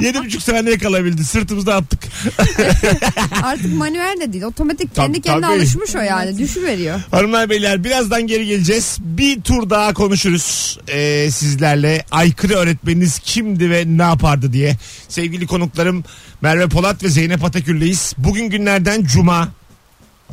[0.00, 1.24] yedi buçuk saniye kalabildi.
[1.24, 2.00] Sırtımızda attık.
[3.42, 5.56] Artık manuel de değil otomatik Tabii, kendi kendine tabii.
[5.56, 7.00] alışmış o yani düşüveriyor.
[7.10, 8.96] Hanımlar beyler birazdan geri geleceğiz.
[9.00, 12.04] Bir tur daha konuşuruz ee, sizlerle.
[12.10, 14.76] Aykırı öğretmeniniz kimdi ve ne yapardı diye.
[15.08, 16.04] Sevgili konuklarım
[16.40, 18.14] Merve Polat ve Zeynep Atakül'leyiz.
[18.18, 19.48] Bugün günlerden Cuma.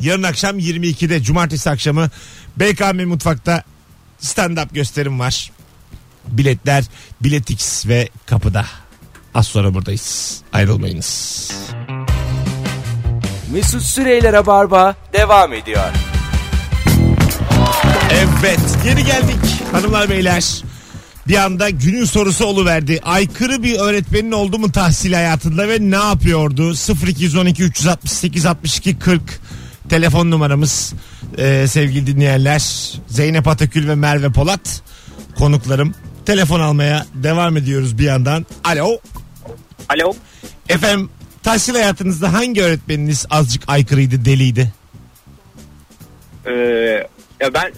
[0.00, 2.10] Yarın akşam 22'de Cumartesi akşamı
[2.56, 3.64] BKM Mutfak'ta
[4.20, 5.50] stand-up gösterim var.
[6.28, 6.84] Biletler
[7.20, 8.66] Biletix ve kapıda.
[9.34, 10.40] Az sonra buradayız.
[10.52, 11.50] Ayrılmayınız.
[13.52, 15.84] Mesut Süreyler'e barba devam ediyor.
[18.10, 20.62] Evet geri geldik hanımlar beyler.
[21.28, 23.00] Bir anda günün sorusu oluverdi.
[23.04, 26.74] Aykırı bir öğretmenin oldu mu tahsil hayatında ve ne yapıyordu?
[27.06, 29.22] 0212 368 62 40
[29.88, 30.94] telefon numaramız
[31.38, 32.92] Ee, sevgili dinleyenler.
[33.08, 34.82] Zeynep Atakül ve Merve Polat
[35.38, 35.94] konuklarım.
[36.26, 38.46] Telefon almaya devam ediyoruz bir yandan.
[38.64, 38.98] Alo.
[39.88, 40.14] Alo.
[40.68, 41.10] Efendim
[41.42, 44.72] tahsil hayatınızda hangi öğretmeniniz azıcık aykırıydı, deliydi?
[46.46, 46.52] Ee,
[47.40, 47.72] ya ben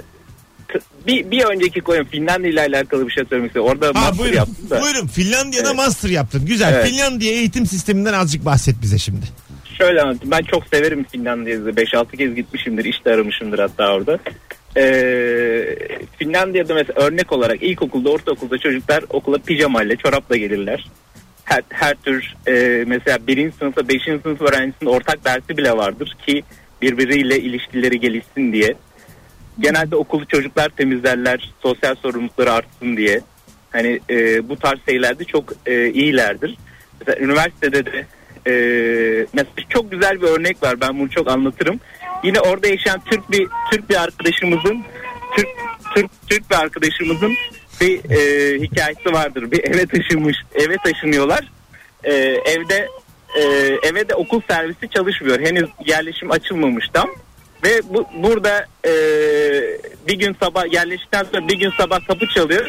[1.07, 3.71] bir, bir önceki koyun Finlandiya ile alakalı bir şey söylemek istiyorum.
[3.73, 4.37] Orada Ha, master buyurun.
[4.37, 4.83] yaptım da.
[4.83, 5.07] Buyurun.
[5.07, 5.77] Finlandiya'da Evet.
[5.77, 6.47] master yaptın.
[6.47, 6.73] Güzel.
[6.75, 6.87] Evet.
[6.89, 9.27] Finlandiya eğitim sisteminden azıcık bahset bize şimdi.
[9.79, 10.31] Şöyle anlatayım.
[10.31, 11.61] Ben çok severim Finlandiya'yı.
[11.61, 12.85] 5-6 kez gitmişimdir.
[12.85, 14.19] İşte aramışımdır hatta orada.
[14.77, 15.77] Ee,
[16.19, 20.91] Finlandiya'da mesela örnek olarak ilkokulda, ortaokulda çocuklar okula pijamayla, çorapla gelirler.
[21.47, 26.43] Her, her tür e, mesela birinci sınıfta, beşinci sınıf öğrencisinin ortak dersi bile vardır ki
[26.83, 28.75] birbiriyle ilişkileri gelişsin diye.
[29.61, 33.21] Genelde okulu çocuklar temizlerler, sosyal sorumlulukları artsın diye.
[33.71, 36.57] Hani e, bu tarz şeylerde çok e, iyilerdir.
[37.01, 38.07] Mesela üniversitede de
[38.47, 38.53] e,
[39.33, 40.81] mesela çok güzel bir örnek var.
[40.81, 41.81] Ben bunu çok anlatırım.
[42.25, 44.85] Yine orada yaşayan Türk bir Türk bir arkadaşımızın
[45.37, 45.49] Türk
[45.95, 47.33] Türk Türk bir arkadaşımızın
[47.81, 49.51] bir e, hikayesi vardır.
[49.51, 51.53] Bir eve taşınmış, eve taşınıyorlar.
[52.05, 52.13] E,
[52.47, 52.89] evde
[53.37, 53.43] e,
[53.83, 55.41] eve de okul servisi çalışmıyor.
[55.41, 57.11] Henüz yerleşim açılmamış tam.
[57.65, 58.93] Ve bu burada e,
[60.09, 62.67] bir gün sabah yerleştikten sonra bir gün sabah kapı çalıyor.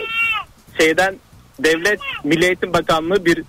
[0.79, 1.15] Şeyden
[1.59, 3.43] devlet Milli Eğitim Bakanlığı bir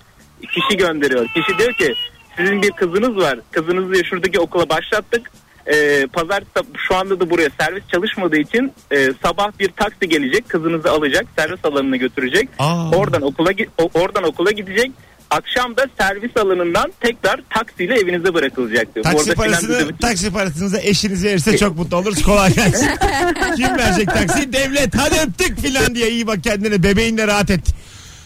[0.53, 1.27] kişi gönderiyor.
[1.27, 1.95] Kişi diyor ki
[2.37, 3.39] sizin bir kızınız var.
[3.51, 5.31] Kızınızı şuradaki okula başlattık.
[5.73, 6.43] Ee, pazar
[6.87, 11.65] şu anda da buraya servis çalışmadığı için e, sabah bir taksi gelecek kızınızı alacak servis
[11.65, 12.91] alanına götürecek Aa.
[12.91, 13.51] oradan okula
[13.93, 14.91] oradan okula gidecek
[15.31, 19.03] akşam da servis alanından tekrar taksiyle evinize bırakılacak diyor.
[19.03, 22.21] Taksi parasını, Finlandiya'da- taksi parasınızı eşiniz verirse çok mutlu oluruz.
[22.23, 22.89] Kolay gelsin.
[23.55, 24.53] Kim verecek taksiyi?
[24.53, 24.95] Devlet.
[24.97, 26.07] Hadi öptük Finlandiya.
[26.07, 26.83] iyi bak kendine.
[26.83, 27.61] Bebeğinle rahat et.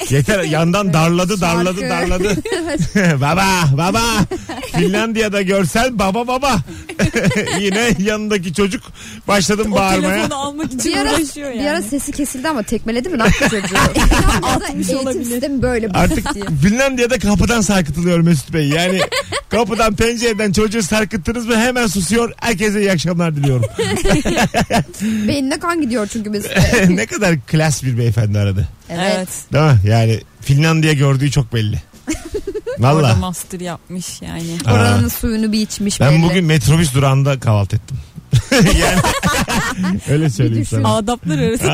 [0.10, 1.90] Yeter yandan darladı darladı Şarkı.
[1.90, 2.36] darladı.
[3.22, 3.46] baba
[3.78, 4.02] baba.
[4.78, 6.56] Finlandiya'da görsen baba baba.
[7.60, 8.84] Yine yanındaki çocuk
[9.28, 10.10] başladım O bağırmaya.
[10.16, 11.60] telefonu almak için Bir ara, uğraşıyor yani.
[11.62, 13.76] bir ara sesi kesildi ama tekmeledi mi ne yaptı çocuğu?
[13.94, 15.24] Finlandiya'da eğitim olabilir.
[15.26, 16.46] sistemi böyle Artık diye.
[16.64, 18.68] Finlandiya'da kapıdan sarkıtılıyor Mesut Bey.
[18.70, 19.02] Yani
[19.50, 22.34] kapıdan pencereden çocuğu sarkıttınız mı hemen susuyor.
[22.38, 23.66] Herkese iyi akşamlar diliyorum.
[25.28, 26.46] Beynine kan gidiyor çünkü biz.
[26.90, 28.68] ne kadar klas bir beyefendi aradı.
[28.90, 29.14] Evet.
[29.18, 29.30] Evet.
[29.54, 29.80] Değil mi?
[29.90, 31.82] Yani Finlandiya gördüğü çok belli.
[32.80, 33.16] Orada Valla.
[33.16, 34.58] master yapmış yani.
[34.66, 36.24] Oranın suyunu bir içmiş Ben belli.
[36.24, 37.98] bugün metrobüs durağında kahvaltı ettim.
[38.80, 39.02] yani
[40.10, 40.78] öyle söyleyeyim düşün.
[40.78, 40.96] sana.
[40.96, 41.72] Adaplar arası.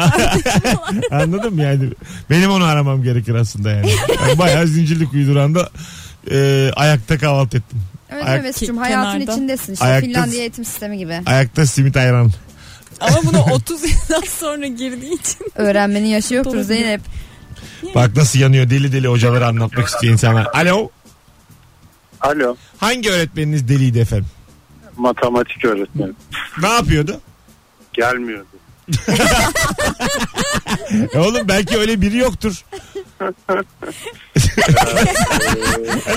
[1.11, 1.89] Anladın mı yani?
[2.29, 3.91] Benim onu aramam gerekir aslında yani.
[4.27, 5.69] Ben bayağı Zincirlikuyu durağında
[6.31, 7.79] e, ayakta kahvaltı ettim.
[8.11, 9.31] Evet Ayak- Mesut'cum hayatın kenarda.
[9.33, 9.85] içindesin işte.
[9.85, 11.21] Ayakta- Finlandiya eğitim sistemi gibi.
[11.25, 12.31] Ayakta simit ayran.
[12.99, 15.39] Ama bunu 30 yıldan sonra girdiği için.
[15.55, 16.61] Öğrenmenin yaşı yoktur.
[16.61, 17.01] Zeynep.
[17.95, 20.47] Bak nasıl yanıyor deli deli hocaları anlatmak istiyor insanlar.
[20.53, 20.89] Alo.
[22.21, 22.55] Alo.
[22.77, 24.27] Hangi öğretmeniniz deliydi efendim?
[24.97, 26.15] Matematik öğretmenim.
[26.61, 27.21] Ne yapıyordu?
[27.93, 28.45] Gelmiyordu.
[31.13, 32.65] E oğlum belki öyle biri yoktur.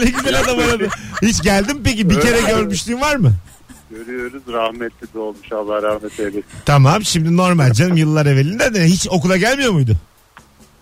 [0.00, 0.88] ne güzel adam aradı.
[1.22, 2.10] Hiç geldin mi peki?
[2.10, 3.32] Bir kere görmüşlüğün var mı?
[3.92, 6.44] Görüyoruz rahmetli de olmuş Allah rahmet eylesin.
[6.64, 9.96] Tamam şimdi normal canım yıllar evvelinde de hiç okula gelmiyor muydu?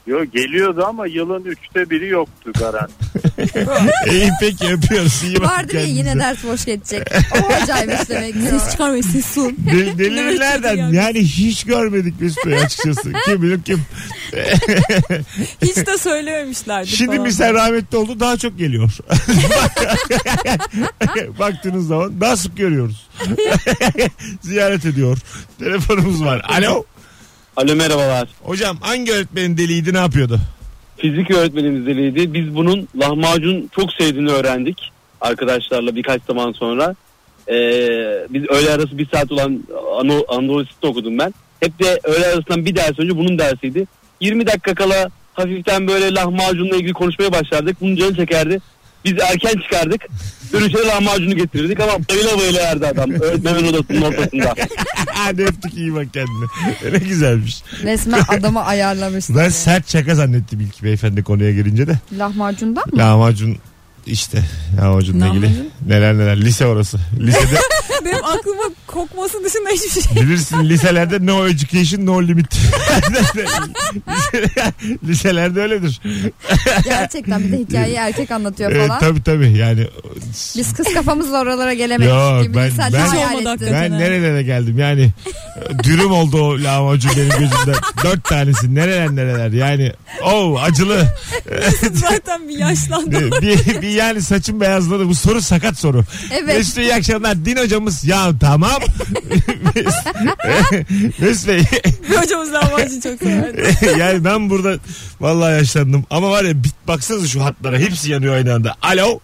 [0.06, 2.92] Yok geliyordu ama yılın üçte biri yoktu garanti.
[4.10, 5.22] İyi peki öpüyoruz.
[5.24, 6.20] İyi bak Vardı ya yine kendinize.
[6.20, 7.02] ders boş geçecek.
[7.34, 8.40] O hocaymış demek ki.
[8.50, 9.56] Ses çıkarmayın ses sun.
[9.66, 10.76] Del- Delili Evet, nereden?
[10.92, 11.18] yani.
[11.18, 13.12] Hiç görmedik Mesut Bey açıkçası.
[13.24, 13.82] Kim bilir kim.
[15.62, 17.24] Hiç de söylememişlerdi Şimdi falan.
[17.24, 18.90] bir sen rahmetli oldu daha çok geliyor.
[21.38, 23.08] Baktığınız zaman daha sık görüyoruz.
[24.42, 25.18] Ziyaret ediyor.
[25.58, 26.42] Telefonumuz var.
[26.48, 26.84] Alo.
[27.60, 28.28] Alo merhabalar.
[28.42, 30.38] Hocam hangi öğretmenin deliydi ne yapıyordu?
[30.96, 32.34] Fizik öğretmenimiz deliydi.
[32.34, 34.90] Biz bunun lahmacun çok sevdiğini öğrendik.
[35.20, 36.94] Arkadaşlarla birkaç zaman sonra.
[37.48, 37.56] Ee,
[38.30, 39.64] biz öğle arası bir saat olan
[40.28, 41.34] Anadolu Lisesi'nde okudum ben.
[41.60, 43.86] Hep de öğle arasından bir ders önce bunun dersiydi.
[44.20, 47.80] 20 dakika kala hafiften böyle lahmacunla ilgili konuşmaya başlardık.
[47.80, 48.60] Bunun canı çekerdi.
[49.04, 50.00] Biz erken çıkardık.
[50.52, 53.10] Dönüşte lahmacunu getirirdik ama bayıla bayıla yerdi adam.
[53.10, 54.54] Öğretmenin odasının ortasında.
[55.06, 56.92] Hadi öptük iyi bak kendine.
[56.92, 57.62] Ne güzelmiş.
[57.82, 59.24] Resmen adamı ayarlamış.
[59.28, 61.98] Ben sert şaka zannettim ilk beyefendi konuya girince de.
[62.18, 62.98] Lahmacundan mı?
[62.98, 63.56] Lahmacun
[64.06, 64.42] işte
[64.80, 65.50] lahmacunla ilgili
[65.86, 66.98] neler neler lise orası.
[67.20, 67.58] Lisede
[68.04, 70.22] Benim aklıma kokması dışında hiçbir şey.
[70.22, 72.56] bilirsin liselerde no education no limit.
[75.08, 76.00] Liselerde öyledir.
[76.84, 79.00] Gerçekten bir de hikayeyi erkek anlatıyor Evet, falan.
[79.00, 79.86] tabii tabii yani
[80.56, 82.12] Biz kız kafamızla oralara gelemedik.
[82.12, 82.92] Yok, gibi ben- ben-
[83.60, 83.96] ben ha.
[83.98, 85.10] nerelere geldim yani
[85.82, 87.72] dürüm oldu o lahmacun benim gözümde.
[88.04, 89.92] Dört tanesi nereler nereler yani
[90.24, 91.06] o acılı.
[91.92, 93.30] Zaten bir yaşlandı.
[93.30, 96.04] bir, bir, bir yani saçım beyazladı bu soru sakat soru.
[96.32, 96.56] Evet.
[96.56, 97.44] Mesut iyi akşamlar.
[97.44, 98.80] Din hocamız ya tamam.
[101.18, 101.62] Mesut Bey
[102.10, 103.74] bir hocamız lahmacun çok severdi.
[103.98, 104.76] yani ben burada
[105.20, 106.04] vallahi yaşlandım.
[106.10, 108.74] Ama var ya bit baksanıza şu hatlara hepsi yanıyor aynı anda.
[108.82, 109.20] Alo.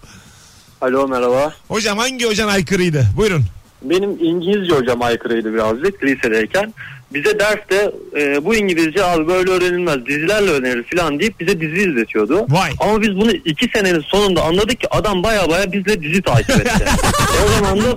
[0.80, 1.54] Alo merhaba.
[1.68, 3.06] Hocam hangi hocan aykırıydı?
[3.16, 3.44] Buyurun.
[3.82, 6.74] Benim İngilizce hocam aykırıydı birazcık lisedeyken.
[7.14, 12.46] Bize derste e, bu İngilizce abi böyle öğrenilmez dizilerle öğrenilir falan deyip bize dizi izletiyordu.
[12.48, 12.70] Vay.
[12.80, 16.84] Ama biz bunu iki senenin sonunda anladık ki adam baya baya bizle dizi takip etti.
[17.46, 17.96] o zaman da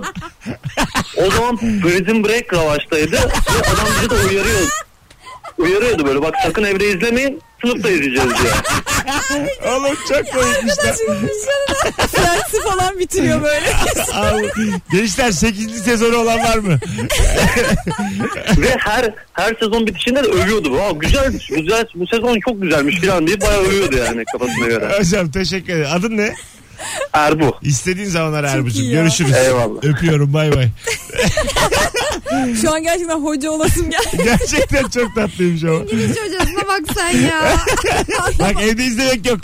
[1.26, 3.18] o zaman Prison Break ravaştaydı ve
[3.72, 4.68] adam bizi de uyarıyor.
[5.58, 8.52] Uyarıyordu böyle bak sakın evde izlemeyin sınıfta izleyeceğiz diye.
[9.72, 10.94] Oğlum çok koymuşlar.
[12.08, 13.72] Friends'i falan bitiriyor böyle.
[14.14, 14.50] Abi,
[14.92, 15.84] gençler 8.
[15.84, 16.78] sezonu olan var mı?
[18.58, 20.80] Ve her her sezon bitişinde de övüyordu.
[20.80, 24.98] Aa, güzel, güzel, bu sezon çok güzelmiş falan diye bayağı övüyordu yani kafasına göre.
[24.98, 25.90] Hocam teşekkür ederim.
[25.92, 26.34] Adın ne?
[27.12, 27.56] Erbu.
[27.62, 28.82] İstediğin zamanlar Erbu'cum.
[28.82, 29.00] iyi ya.
[29.00, 29.32] Görüşürüz.
[29.36, 29.84] Eyvallah.
[29.84, 30.68] Öpüyorum bay bay.
[32.62, 34.22] Şu an gerçekten hoca olasım geldi.
[34.24, 35.74] Gerçekten çok tatlıymış ama.
[35.80, 37.56] İngilizce hocasına bak sen ya.
[38.38, 39.38] Bak evde izlemek yok.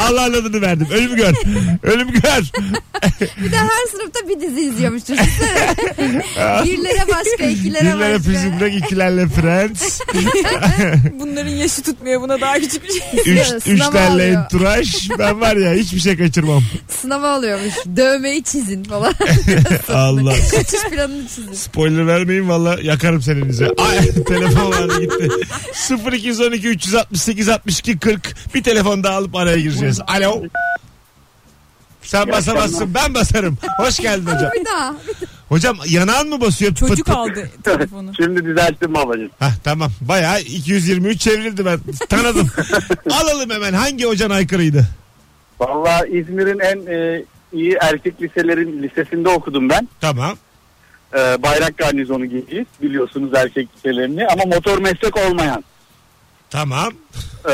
[0.00, 0.86] Allah'ın adını verdim.
[0.92, 1.34] Ölüm gör.
[1.82, 2.42] Ölüm gör.
[3.44, 5.74] bir de her sınıfta bir dizi izliyormuş düşünsene.
[6.64, 8.30] Birlere başka, ikilere Birlere başka.
[8.30, 10.00] Prison Break, ikilerle Friends.
[11.20, 13.34] Bunların yaşı tutmuyor buna daha küçük bir şey.
[13.34, 13.56] Üç, Sınav
[13.88, 14.42] üçlerle alıyor.
[14.44, 15.08] entouraj.
[15.18, 16.62] Ben var ya hiçbir şey kaçırmam.
[16.88, 17.74] Sınava alıyormuş.
[17.96, 19.14] Dövmeyi çizin falan.
[19.94, 20.34] Allah.
[20.50, 21.52] Kaçış planını çizin.
[21.52, 23.68] Spoiler vermeyin valla yakarım seninize.
[23.78, 25.28] Ay telefon vardı gitti.
[26.12, 30.00] 0212 368 62 40 bir telefon daha alıp araya gireceğiz.
[30.06, 30.42] Alo.
[32.02, 33.58] Sen basamazsın ben basarım.
[33.78, 34.50] Hoş geldin hocam.
[34.60, 34.94] Bir daha.
[35.48, 36.74] Hocam yanağın mı basıyor?
[36.74, 37.16] Pıt Çocuk pıt.
[37.16, 38.12] aldı telefonu.
[38.16, 39.30] Şimdi düzelttim babacığım.
[39.38, 42.48] Hah tamam bayağı 223 çevrildi ben tanıdım.
[43.10, 44.88] Alalım hemen hangi hocan aykırıydı?
[45.60, 49.88] Valla İzmir'in en e, iyi erkek liselerin lisesinde okudum ben.
[50.00, 50.36] Tamam.
[51.14, 55.64] E, bayrak garnizonu gibiyiz biliyorsunuz erkek liselerini ama motor meslek olmayan.
[56.50, 56.92] Tamam.
[57.50, 57.52] E,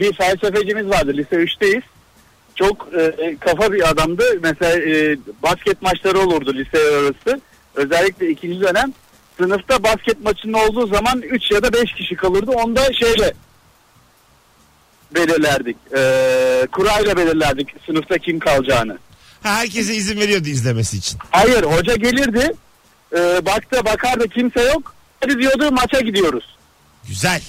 [0.00, 1.82] bir felsefecimiz vardı lise 3'teyiz.
[2.54, 4.22] Çok e, kafa bir adamdı.
[4.42, 7.40] Mesela e, basket maçları olurdu lise arası.
[7.74, 8.92] Özellikle ikinci dönem
[9.38, 12.50] sınıfta basket maçının olduğu zaman 3 ya da 5 kişi kalırdı.
[12.50, 13.32] Onda şeyle
[15.14, 15.76] belirlerdik.
[15.96, 18.98] E, kurayla belirlerdik sınıfta kim kalacağını.
[19.42, 21.18] Ha, herkese izin veriyordu izlemesi için.
[21.30, 22.52] Hayır hoca gelirdi.
[23.16, 24.94] E, baktı bakardı kimse yok.
[25.20, 26.56] Hadi diyordu maça gidiyoruz.
[27.08, 27.42] Güzel.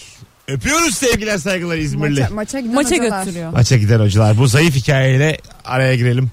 [0.47, 2.19] Öpüyoruz sevgiler saygılar İzmirli.
[2.21, 3.23] Maça, maça giden Maça hocalar.
[3.25, 3.51] götürüyor.
[3.51, 4.37] Maça giden hocalar.
[4.37, 6.31] Bu zayıf hikayeyle araya girelim.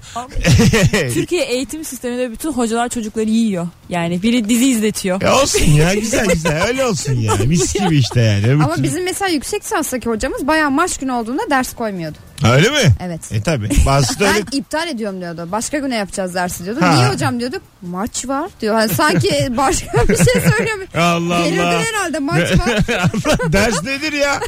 [1.14, 3.68] Türkiye eğitim sisteminde bütün hocalar çocukları yiyor.
[3.88, 5.22] Yani biri dizi izletiyor.
[5.22, 7.32] Ya olsun ya güzel güzel öyle olsun ya.
[7.46, 8.46] Mis gibi işte yani.
[8.46, 12.18] Öbür Ama türlü- bizim mesela yüksek lisanstaki hocamız bayağı maç günü olduğunda ders koymuyordu.
[12.52, 12.92] Öyle mi?
[13.00, 13.20] Evet.
[13.32, 13.68] E tabi.
[13.86, 14.42] Bazısı da öyle.
[14.52, 15.48] Ben iptal ediyorum diyordu.
[15.52, 16.80] Başka güne yapacağız dersi diyordu.
[16.82, 16.94] Ha.
[16.94, 17.62] Niye hocam diyorduk.
[17.82, 18.74] Maç var diyor.
[18.74, 20.78] Hani sanki başka bir şey söylüyor.
[20.96, 21.82] Allah Delirdin Allah.
[21.84, 22.68] herhalde maç var.
[22.98, 24.40] Allah ders nedir ya?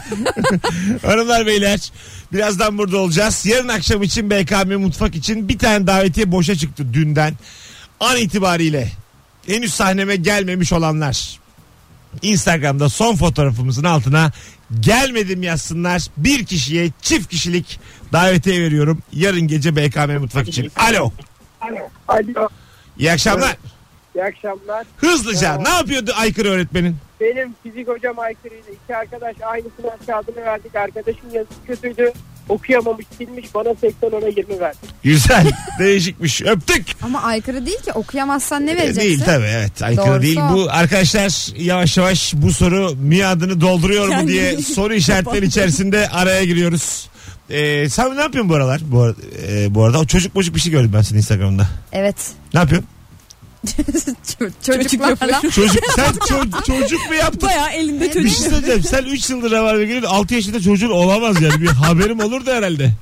[1.06, 1.80] Hanımlar beyler
[2.32, 3.46] birazdan burada olacağız.
[3.46, 7.34] Yarın akşam için BKM Mutfak için bir tane davetiye boşa çıktı dünden.
[8.00, 8.88] An itibariyle
[9.46, 11.42] henüz sahneme gelmemiş olanlar
[12.22, 14.32] Instagram'da son fotoğrafımızın altına
[14.80, 16.02] gelmedim yazsınlar.
[16.16, 17.80] Bir kişiye çift kişilik
[18.12, 19.02] davetiye veriyorum.
[19.12, 20.72] Yarın gece BKM Mutfak için.
[20.76, 21.12] Alo.
[22.08, 22.48] Alo.
[22.98, 23.56] İyi akşamlar.
[24.14, 24.86] İyi akşamlar.
[24.96, 26.96] Hızlıca ne yapıyordu aykırı öğretmenin?
[27.20, 28.70] Benim fizik hocam aykırıydı.
[28.84, 30.74] İki arkadaş aynı sınav kağıdını verdik.
[30.74, 32.12] Arkadaşın yazısı kötüydü.
[32.52, 34.76] Okuyamamış silmiş bana 80 ona 20 verdi.
[35.02, 35.46] Güzel.
[35.78, 36.42] Değişikmiş.
[36.42, 36.86] Öptük.
[37.02, 39.00] Ama aykırı değil ki okuyamazsan ne vereceksin?
[39.00, 40.38] Değil tabii evet aykırı Doğrusu değil.
[40.50, 40.54] o.
[40.54, 47.08] Bu arkadaşlar yavaş yavaş bu soru miadını dolduruyor mu diye soru işaretleri içerisinde araya giriyoruz.
[47.50, 48.80] Ee, sen ne yapıyorsun bu aralar?
[48.84, 49.14] Bu,
[49.48, 51.66] e, bu arada o çocuk bocuk bir şey gördüm ben senin Instagram'da.
[51.92, 52.16] Evet.
[52.54, 52.88] Ne yapıyorsun?
[54.66, 55.40] Çocuklarla.
[55.54, 57.42] Çocuk sen ço- çocuk mu yaptın?
[57.48, 58.30] Bayağı elinde Bir çocuk.
[58.30, 58.82] şey söyleyeceğim.
[58.82, 61.60] Sen 3 yıldır var ve geliyorsun 6 yaşında çocuğun olamaz yani.
[61.60, 62.92] Bir haberim olurdu herhalde.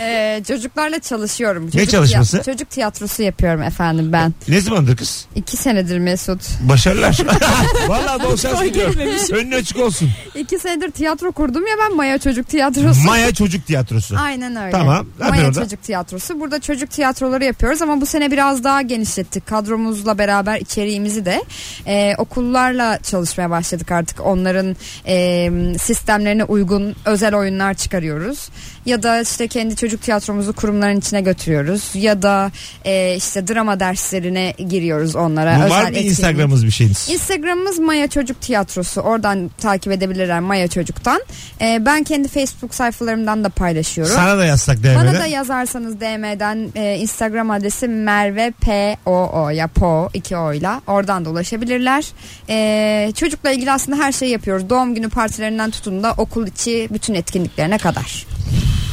[0.00, 1.70] Ee, çocuklarla çalışıyorum.
[1.70, 2.36] Çocuk çalışması?
[2.36, 4.34] tiya- çocuk tiyatrosu yapıyorum efendim ben.
[4.48, 5.26] Ne zamandır kız?
[5.34, 6.40] İki senedir Mesut.
[6.60, 7.18] Başarılar.
[7.88, 9.00] Vallahi bol şans diliyorum.
[9.32, 10.10] Önüne açık olsun.
[10.34, 13.04] İki senedir tiyatro kurdum ya ben Maya Çocuk Tiyatrosu.
[13.06, 14.16] Maya Çocuk Tiyatrosu.
[14.18, 14.70] Aynen öyle.
[14.70, 15.70] Tamam, ne Maya yapıyorsun orada?
[15.70, 16.40] Çocuk Tiyatrosu.
[16.40, 19.46] Burada çocuk tiyatroları yapıyoruz ama bu sene biraz daha genişlettik.
[19.46, 21.42] Kadromuzla beraber içeriğimizi de
[21.86, 24.20] e, okullarla çalışmaya başladık artık.
[24.26, 28.48] Onların e, sistemlerine uygun özel oyunlar çıkarıyoruz.
[28.88, 31.90] Ya da işte kendi çocuk tiyatromuzu kurumların içine götürüyoruz.
[31.94, 32.50] Ya da
[32.84, 35.58] e, işte drama derslerine giriyoruz onlara.
[35.58, 36.10] Bu özel var mı etkinlik.
[36.10, 37.08] Instagram'ımız bir şeyiniz?
[37.10, 39.00] Instagram'ımız Maya Çocuk Tiyatrosu.
[39.00, 41.20] Oradan takip edebilirler Maya Çocuk'tan.
[41.60, 44.14] Ee, ben kendi Facebook sayfalarımdan da paylaşıyorum.
[44.14, 44.96] Sana da yazsak DM'den.
[44.96, 50.52] Bana da yazarsanız DM'den e, Instagram adresi Merve P O O ya Po iki O
[50.52, 52.04] ile oradan da ulaşabilirler.
[52.48, 54.70] E, çocukla ilgili aslında her şeyi yapıyoruz.
[54.70, 58.26] Doğum günü partilerinden tutun da okul içi bütün etkinliklerine kadar.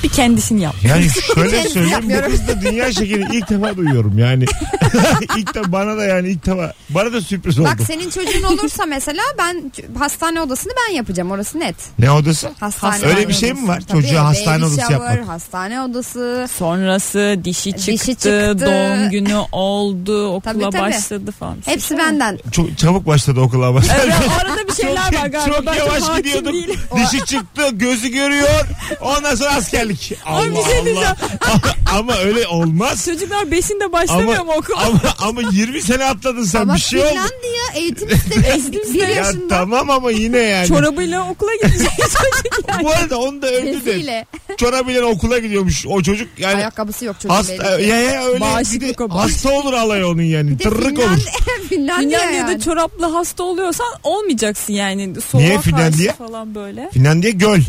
[0.06, 0.76] Bir kendisini yap.
[0.84, 4.46] Yani şöyle söyleyeyim bu kızda dünya şekeri ilk defa duyuyorum yani.
[5.38, 7.68] ilk de bana da yani ilk defa bana da sürpriz oldu.
[7.68, 11.76] Bak senin çocuğun olursa mesela ben hastane odasını ben yapacağım orası net.
[12.00, 12.50] Ne odası?
[12.60, 13.82] Hastane Öyle bir şey mi var?
[13.88, 15.28] Tabii, Çocuğa hastane baby odası shower, yapmak.
[15.28, 16.48] Hastane odası.
[16.58, 18.58] Sonrası dişi çıktı, Dişi çıktı.
[18.62, 20.82] doğum günü oldu, okula Tabii, tabii.
[20.82, 21.58] başladı falan.
[21.65, 22.39] Hepsi benden.
[22.52, 23.82] Çok çabuk başladı okula ama.
[24.04, 25.56] Evet, arada bir şeyler çok, var galiba.
[25.56, 26.56] Çok yavaş gidiyordum.
[26.96, 28.65] Dişi çıktı, gözü görüyor.
[29.02, 29.95] Ondan sonra askerlik.
[30.26, 31.16] Allah bir şey diyeceğim.
[31.42, 31.76] Allah.
[31.98, 33.06] ama öyle olmaz.
[33.06, 34.82] Çocuklar beşinde başlamıyor Ama, mu okula?
[34.86, 37.10] ama, ama 20 sene atladın sen Ama bir şey oldu.
[37.10, 39.02] Finlandiya eğitim sistemi Eğitim bir sistemi.
[39.02, 40.68] Ya yaşında tamam ama yine yani.
[40.68, 42.84] Çorabıyla okula gidecek çocuk yani.
[42.84, 44.26] Bu arada onu da övdü de.
[44.58, 45.86] Çorabıyla okula gidiyormuş.
[45.88, 47.90] O çocuk yani Ayakkabısı yok çocuğun hasta belli ki.
[47.90, 50.52] ya, ya öyle bir Bağışıklık de o, hasta olur alay onun yani.
[50.52, 51.08] Bir de Tırrık olur.
[51.10, 52.62] Finlandiya, Finlandiya Finlandiya'da yani.
[52.62, 55.22] çoraplı hasta oluyorsan olmayacaksın yani.
[55.32, 56.16] Soğuğa Niye Finlandiya?
[56.18, 56.90] karşı falan böyle.
[56.94, 57.60] Finlandiya göl.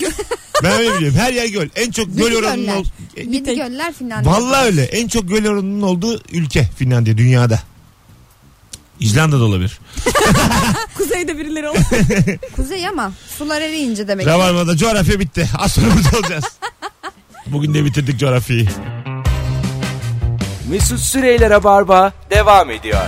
[0.62, 1.18] Ben öyle biliyorum.
[1.18, 1.68] Her yer göl.
[1.76, 2.76] En çok göl Yedi oranının göller.
[2.76, 2.84] ol-
[3.16, 4.34] Yedi tek- göller Finlandiya.
[4.34, 4.82] Vallahi öyle.
[4.84, 7.60] En çok göl oranının olduğu ülke Finlandiya dünyada.
[9.00, 9.78] İzlanda'da olabilir.
[10.96, 11.78] Kuzeyde birileri olur.
[12.56, 14.26] Kuzey ama sular eriyince demek.
[14.26, 14.32] ki.
[14.32, 15.48] Rabarba'da coğrafya bitti.
[15.58, 16.44] Az sonra burada olacağız.
[17.46, 18.68] Bugün de bitirdik coğrafyayı.
[20.70, 23.00] Mesut Süreyler'e barba devam ediyor.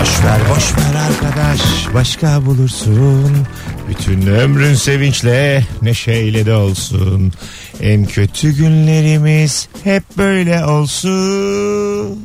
[0.00, 1.60] Boş ver boş ver arkadaş
[1.94, 3.46] başka bulursun.
[3.88, 7.32] Bütün ömrün sevinçle neşeyle de olsun.
[7.80, 12.18] En kötü günlerimiz hep böyle olsun.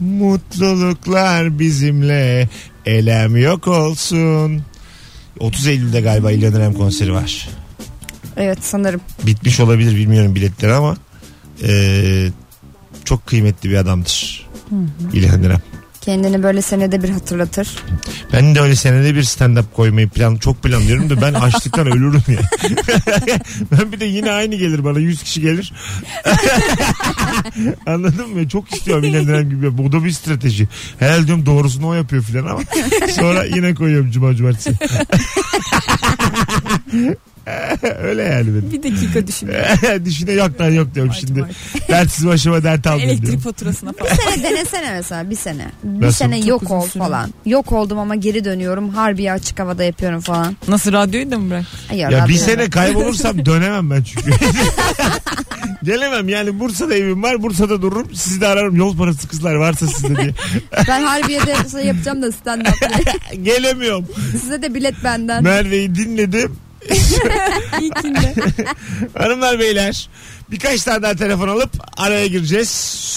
[0.00, 2.48] Mutluluklar bizimle
[2.86, 4.62] elem yok olsun.
[5.38, 7.48] 30 Eylül'de galiba İlhan İrem konseri var.
[8.36, 9.00] Evet sanırım.
[9.26, 10.96] Bitmiş olabilir bilmiyorum biletleri ama
[11.62, 12.32] eee,
[13.04, 14.46] çok kıymetli bir adamdır.
[15.12, 15.60] İlhan İrem.
[16.00, 17.68] Kendini böyle senede bir hatırlatır.
[18.32, 22.40] Ben de öyle senede bir stand-up koymayı plan çok planlıyorum da ben açlıktan ölürüm ya.
[23.72, 25.72] ben bir de yine aynı gelir bana 100 kişi gelir.
[27.86, 28.48] Anladın mı?
[28.48, 29.78] Çok istiyorum dönem gibi.
[29.78, 30.68] Bu da bir strateji.
[30.98, 32.60] Herhalde diyorum doğrusunu o yapıyor filan ama
[33.10, 34.72] sonra yine koyuyorum cuma cumartesi.
[38.02, 38.72] öyle yani benim.
[38.72, 39.48] Bir dakika düşün.
[40.04, 41.34] Düşüne yok lan yok diyorum Ay, şimdi.
[41.34, 41.88] cumartesi.
[41.88, 43.42] Dertsiz başıma dert almayayım Elektrik diyorum.
[43.42, 44.12] faturasına falan.
[44.12, 45.66] Bir sene denesene mesela bir sene.
[45.84, 46.18] Bir Nasıl?
[46.18, 47.02] sene Çok yok uzun ol süre.
[47.02, 47.30] falan.
[47.46, 48.88] Yok oldum ama geri dönüyorum.
[48.88, 50.56] Harbi açık havada yapıyorum falan.
[50.68, 51.64] Nasıl radyoyu da mı bırak?
[51.88, 54.30] Hayır, Ya bir radyo- sene kaybolursam dönemem ben çünkü.
[55.82, 60.16] Gelemem yani Bursa'da evim var Bursa'da dururum sizi de ararım yol parası kızlar varsa sizde
[60.16, 60.34] diye.
[60.88, 62.74] Ben Harbiye'de şey yapacağım da stand up
[63.32, 63.42] diye.
[63.42, 64.06] Gelemiyorum.
[64.32, 65.42] Size de bilet benden.
[65.42, 66.56] Merve'yi dinledim.
[67.80, 68.34] İlkinde.
[69.18, 70.08] Hanımlar beyler
[70.50, 72.70] birkaç tane daha telefon alıp araya gireceğiz.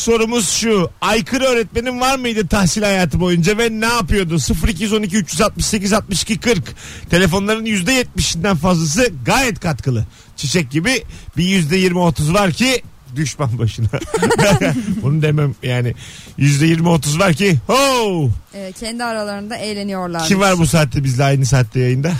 [0.04, 0.90] Sorumuz şu.
[1.02, 4.38] Aykırı öğretmenin var mıydı tahsil hayatı boyunca ve ne yapıyordu?
[4.68, 6.64] 0212 368 62 40.
[7.10, 10.06] Telefonların %70'inden fazlası gayet katkılı.
[10.36, 11.04] Çiçek gibi
[11.38, 12.84] bir %20-30 var ki
[13.16, 13.88] düşman başına.
[15.02, 15.94] Bunu demem yani
[16.40, 18.30] %20-30 var ki ho!
[18.54, 20.28] Ee, kendi aralarında eğleniyorlar.
[20.28, 22.14] Kim var bu saatte bizle aynı saatte yayında?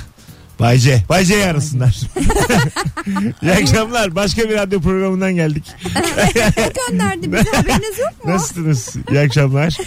[0.60, 1.04] Bayce.
[1.10, 1.96] Bayce'yi arasınlar.
[3.42, 4.16] İyi akşamlar.
[4.16, 5.64] Başka bir radyo programından geldik.
[6.90, 8.32] gönderdi bize haberiniz yok mu?
[8.32, 8.96] Nasılsınız?
[9.12, 9.78] İyi akşamlar.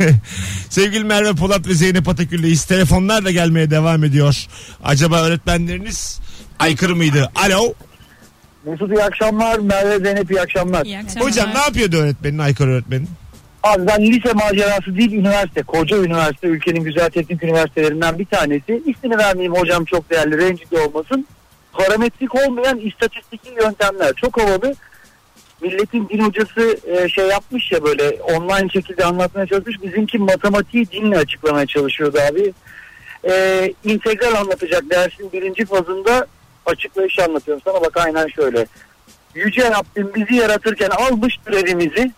[0.70, 2.64] Sevgili Merve Polat ve Zeynep Atakül'leyiz.
[2.64, 4.46] Telefonlar da gelmeye devam ediyor.
[4.84, 6.20] Acaba öğretmenleriniz
[6.58, 7.30] aykırı mıydı?
[7.34, 7.72] Alo.
[8.64, 9.58] Mesut iyi akşamlar.
[9.58, 10.84] Merve Zeynep iyi akşamlar.
[10.84, 11.28] İyi akşamlar.
[11.30, 13.08] Hocam ne yapıyordu öğretmenin, aykırı öğretmenin?
[13.64, 15.62] Abi ben lise macerası değil üniversite.
[15.62, 18.82] Koca üniversite ülkenin güzel teknik üniversitelerinden bir tanesi.
[18.86, 21.26] İsmini vermeyeyim hocam çok değerli rencide olmasın.
[21.72, 24.74] Parametrik olmayan istatistiki yöntemler çok havalı.
[25.60, 29.82] Milletin din hocası e, şey yapmış ya böyle online şekilde anlatmaya çalışmış.
[29.82, 32.52] Bizimki matematiği dinle açıklamaya çalışıyordu abi.
[33.30, 36.26] E, integral anlatacak dersin birinci fazında
[36.66, 37.62] açıklayışı anlatıyorum.
[37.64, 38.66] Sana bak aynen şöyle.
[39.34, 42.12] Yüce Rabbim bizi yaratırken almış türevimizi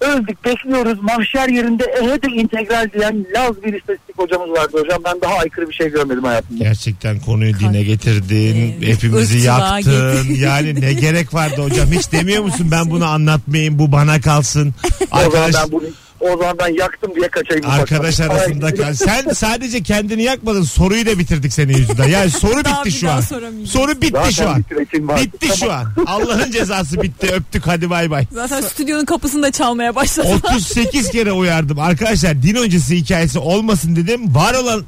[0.00, 5.02] öldük bekliyoruz mahşer yerinde ehe de integral diyen Laz bir istatistik hocamız vardı hocam.
[5.04, 6.64] Ben daha aykırı bir şey görmedim hayatımda.
[6.64, 8.74] Gerçekten konuyu dine getirdin.
[8.78, 8.94] Evet.
[8.94, 9.92] Hepimizi Irkçılığa yaktın.
[9.92, 10.42] getirdin.
[10.42, 11.86] Yani ne gerek vardı hocam?
[11.92, 14.74] Hiç demiyor musun ben bunu anlatmayayım bu bana kalsın.
[15.10, 15.84] O zaman Arkadaş, ben bunu
[16.20, 17.64] o zaman ben yaktım diye kaçayım.
[17.64, 17.80] ufaktan.
[17.82, 18.94] arkadaş arasında Ay, kal.
[18.94, 20.62] Sen sadece kendini yakmadın.
[20.62, 22.08] Soruyu da bitirdik senin yüzünden.
[22.08, 23.64] Yani soru Daha bitti bir şu daha an.
[23.66, 24.64] Soru bitti Zaten şu an.
[24.70, 25.20] bir sürecim var.
[25.20, 25.92] Bitti şu an.
[26.06, 27.26] Allah'ın cezası bitti.
[27.32, 28.26] Öptük hadi bay bay.
[28.32, 30.28] Zaten stüdyonun kapısını da çalmaya başladı.
[30.44, 31.78] 38 kere uyardım.
[31.78, 34.34] Arkadaşlar din öncesi hikayesi olmasın dedim.
[34.34, 34.84] Var olan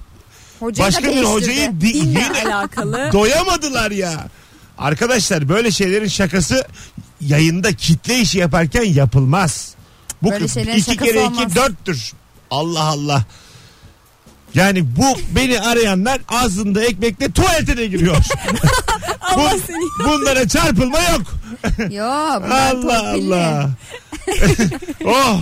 [0.61, 1.33] Hocayı başka da bir değiştirdi.
[1.35, 3.09] hocayı di- Dinle yine alakalı.
[3.13, 4.13] doyamadılar ya.
[4.79, 6.65] Arkadaşlar böyle şeylerin şakası
[7.21, 9.75] yayında kitle işi yaparken yapılmaz.
[10.23, 11.45] Bu Böyle şeylerin iki şakası kere olmaz.
[11.45, 12.13] iki dörttür.
[12.51, 13.25] Allah Allah.
[14.55, 18.17] Yani bu beni arayanlar ağzında ekmekle tuvalete de giriyor.
[19.21, 20.09] Allah Bu- seni.
[20.09, 21.23] bunlara çarpılma yok.
[21.91, 22.05] Yo
[22.45, 23.35] bunlar Allah torpilli.
[23.35, 23.71] Allah.
[25.05, 25.41] oh.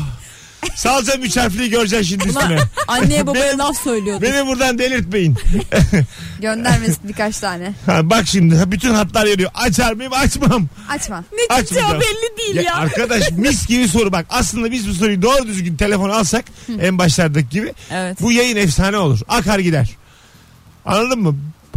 [0.77, 2.59] Salacağım üç harfliyi göreceksin şimdi üstüne.
[2.88, 4.23] Anneye babaya laf söylüyordu.
[4.23, 5.37] Beni buradan delirtmeyin.
[6.40, 7.73] Göndermesin birkaç tane.
[7.87, 9.51] Ha, bak şimdi bütün hatlar yanıyor.
[9.55, 10.68] Açar mıyım açmam.
[10.88, 11.25] Açma.
[11.33, 12.01] Ne çıkacağı Açmayacağım.
[12.01, 12.75] belli değil Ya ya.
[12.75, 14.27] arkadaş mis gibi soru bak.
[14.31, 16.44] Aslında biz bu soruyu doğru düzgün telefon alsak
[16.81, 18.21] en başlardaki gibi Evet.
[18.21, 19.21] bu yayın efsane olur.
[19.29, 19.90] Akar gider.
[20.87, 21.37] Anladın mı?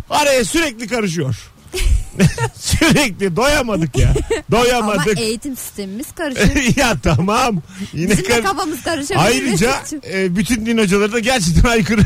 [0.10, 1.36] Araya sürekli karışıyor.
[2.60, 4.10] sürekli doyamadık ya.
[4.10, 5.20] Ama Doyamadık.
[5.20, 6.78] eğitim sistemimiz karışık.
[6.78, 7.62] ya tamam.
[7.94, 9.18] Yine Bizim de kar- kafamız karışık.
[9.18, 9.76] Ayrıca
[10.14, 12.02] e, bütün din hocaları da gerçekten aykırı.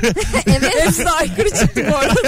[0.47, 0.73] evet.
[0.85, 2.21] Hepsi de aykırı çıktı bu arada.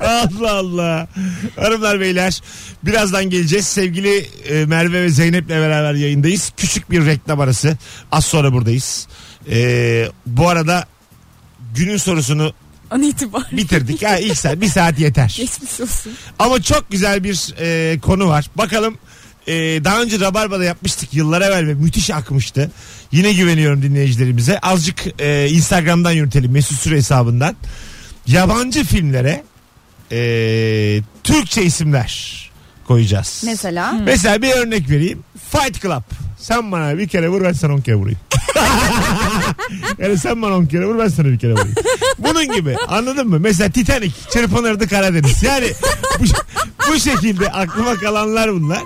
[0.00, 1.08] Allah Allah.
[1.56, 2.40] Hanımlar beyler
[2.82, 3.66] birazdan geleceğiz.
[3.66, 6.52] Sevgili e, Merve ve Zeynep'le beraber yayındayız.
[6.56, 7.76] Küçük bir reklam arası.
[8.12, 9.08] Az sonra buradayız.
[9.50, 10.86] E, bu arada
[11.74, 12.52] günün sorusunu
[12.92, 13.56] An itibariyle.
[13.56, 14.02] Bitirdik.
[14.02, 15.34] Ha, ilk saat, bir saat yeter.
[15.36, 16.12] Geçmiş olsun.
[16.38, 18.50] Ama çok güzel bir e, konu var.
[18.56, 18.98] Bakalım
[19.46, 19.52] e,
[19.84, 22.70] daha önce Rabarba'da yapmıştık yıllar evvel ve müthiş akmıştı.
[23.12, 24.58] Yine güveniyorum dinleyicilerimize.
[24.58, 27.56] Azıcık e, Instagram'dan yürütelim Mesut Süre hesabından.
[28.26, 29.42] Yabancı filmlere
[30.12, 30.18] e,
[31.24, 32.42] Türkçe isimler
[32.86, 33.42] koyacağız.
[33.46, 35.24] Mesela Mesela bir örnek vereyim.
[35.50, 36.02] Fight Club.
[36.38, 38.18] Sen bana bir kere vur ben sana on kere vurayım.
[39.98, 41.74] yani sen bana on kere vur ben sana bir kere vurayım.
[42.18, 43.40] Bunun gibi anladın mı?
[43.40, 45.42] Mesela Titanic çırpınırdı Karadeniz.
[45.42, 45.66] Yani
[46.20, 46.24] bu,
[46.90, 48.80] bu şekilde aklıma kalanlar bunlar.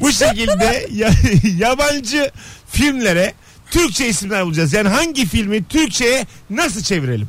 [0.00, 1.10] Bu şekilde ya-
[1.58, 2.30] yabancı
[2.70, 3.34] filmlere
[3.70, 4.72] Türkçe isimler bulacağız.
[4.72, 7.28] Yani hangi filmi Türkçe'ye nasıl çevirelim?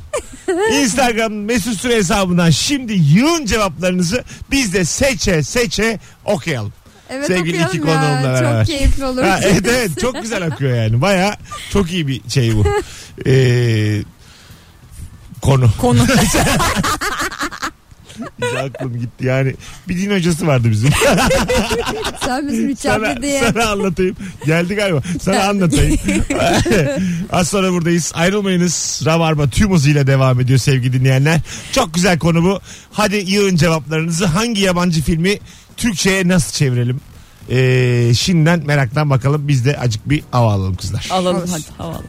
[0.74, 6.74] Instagram Mesut Süre hesabından şimdi yığın cevaplarınızı biz de seçe seçe okuyalım.
[7.10, 7.84] Evet Sevgili iki ya.
[7.84, 8.66] konuğumla beraber.
[8.66, 9.24] Çok keyifli olur.
[9.24, 11.02] Ha, evet evet çok güzel akıyor yani.
[11.02, 11.38] Baya
[11.74, 12.66] çok iyi bir şey bu.
[13.26, 14.02] Ee,
[15.42, 15.70] konu.
[15.78, 16.00] Konu.
[18.42, 19.54] İyice aklım gitti yani.
[19.88, 20.90] Bir din hocası vardı bizim.
[22.26, 23.40] Sen bizim üçerli diye.
[23.54, 24.16] sana anlatayım.
[24.46, 25.02] Geldi galiba.
[25.22, 25.98] Sana anlatayım.
[27.32, 28.12] Az sonra buradayız.
[28.16, 29.02] Ayrılmayınız.
[29.06, 31.42] Rabarba tüm hızıyla devam ediyor sevgili dinleyenler.
[31.72, 32.60] Çok güzel konu bu.
[32.92, 34.26] Hadi yığın cevaplarınızı.
[34.26, 35.40] Hangi yabancı filmi
[35.80, 37.02] Türkçe'ye nasıl çevirelim?
[37.50, 39.48] Ee, şimdiden meraktan bakalım.
[39.48, 41.08] Biz de acık bir hava alalım kızlar.
[41.12, 41.98] Alalım hadi havalı.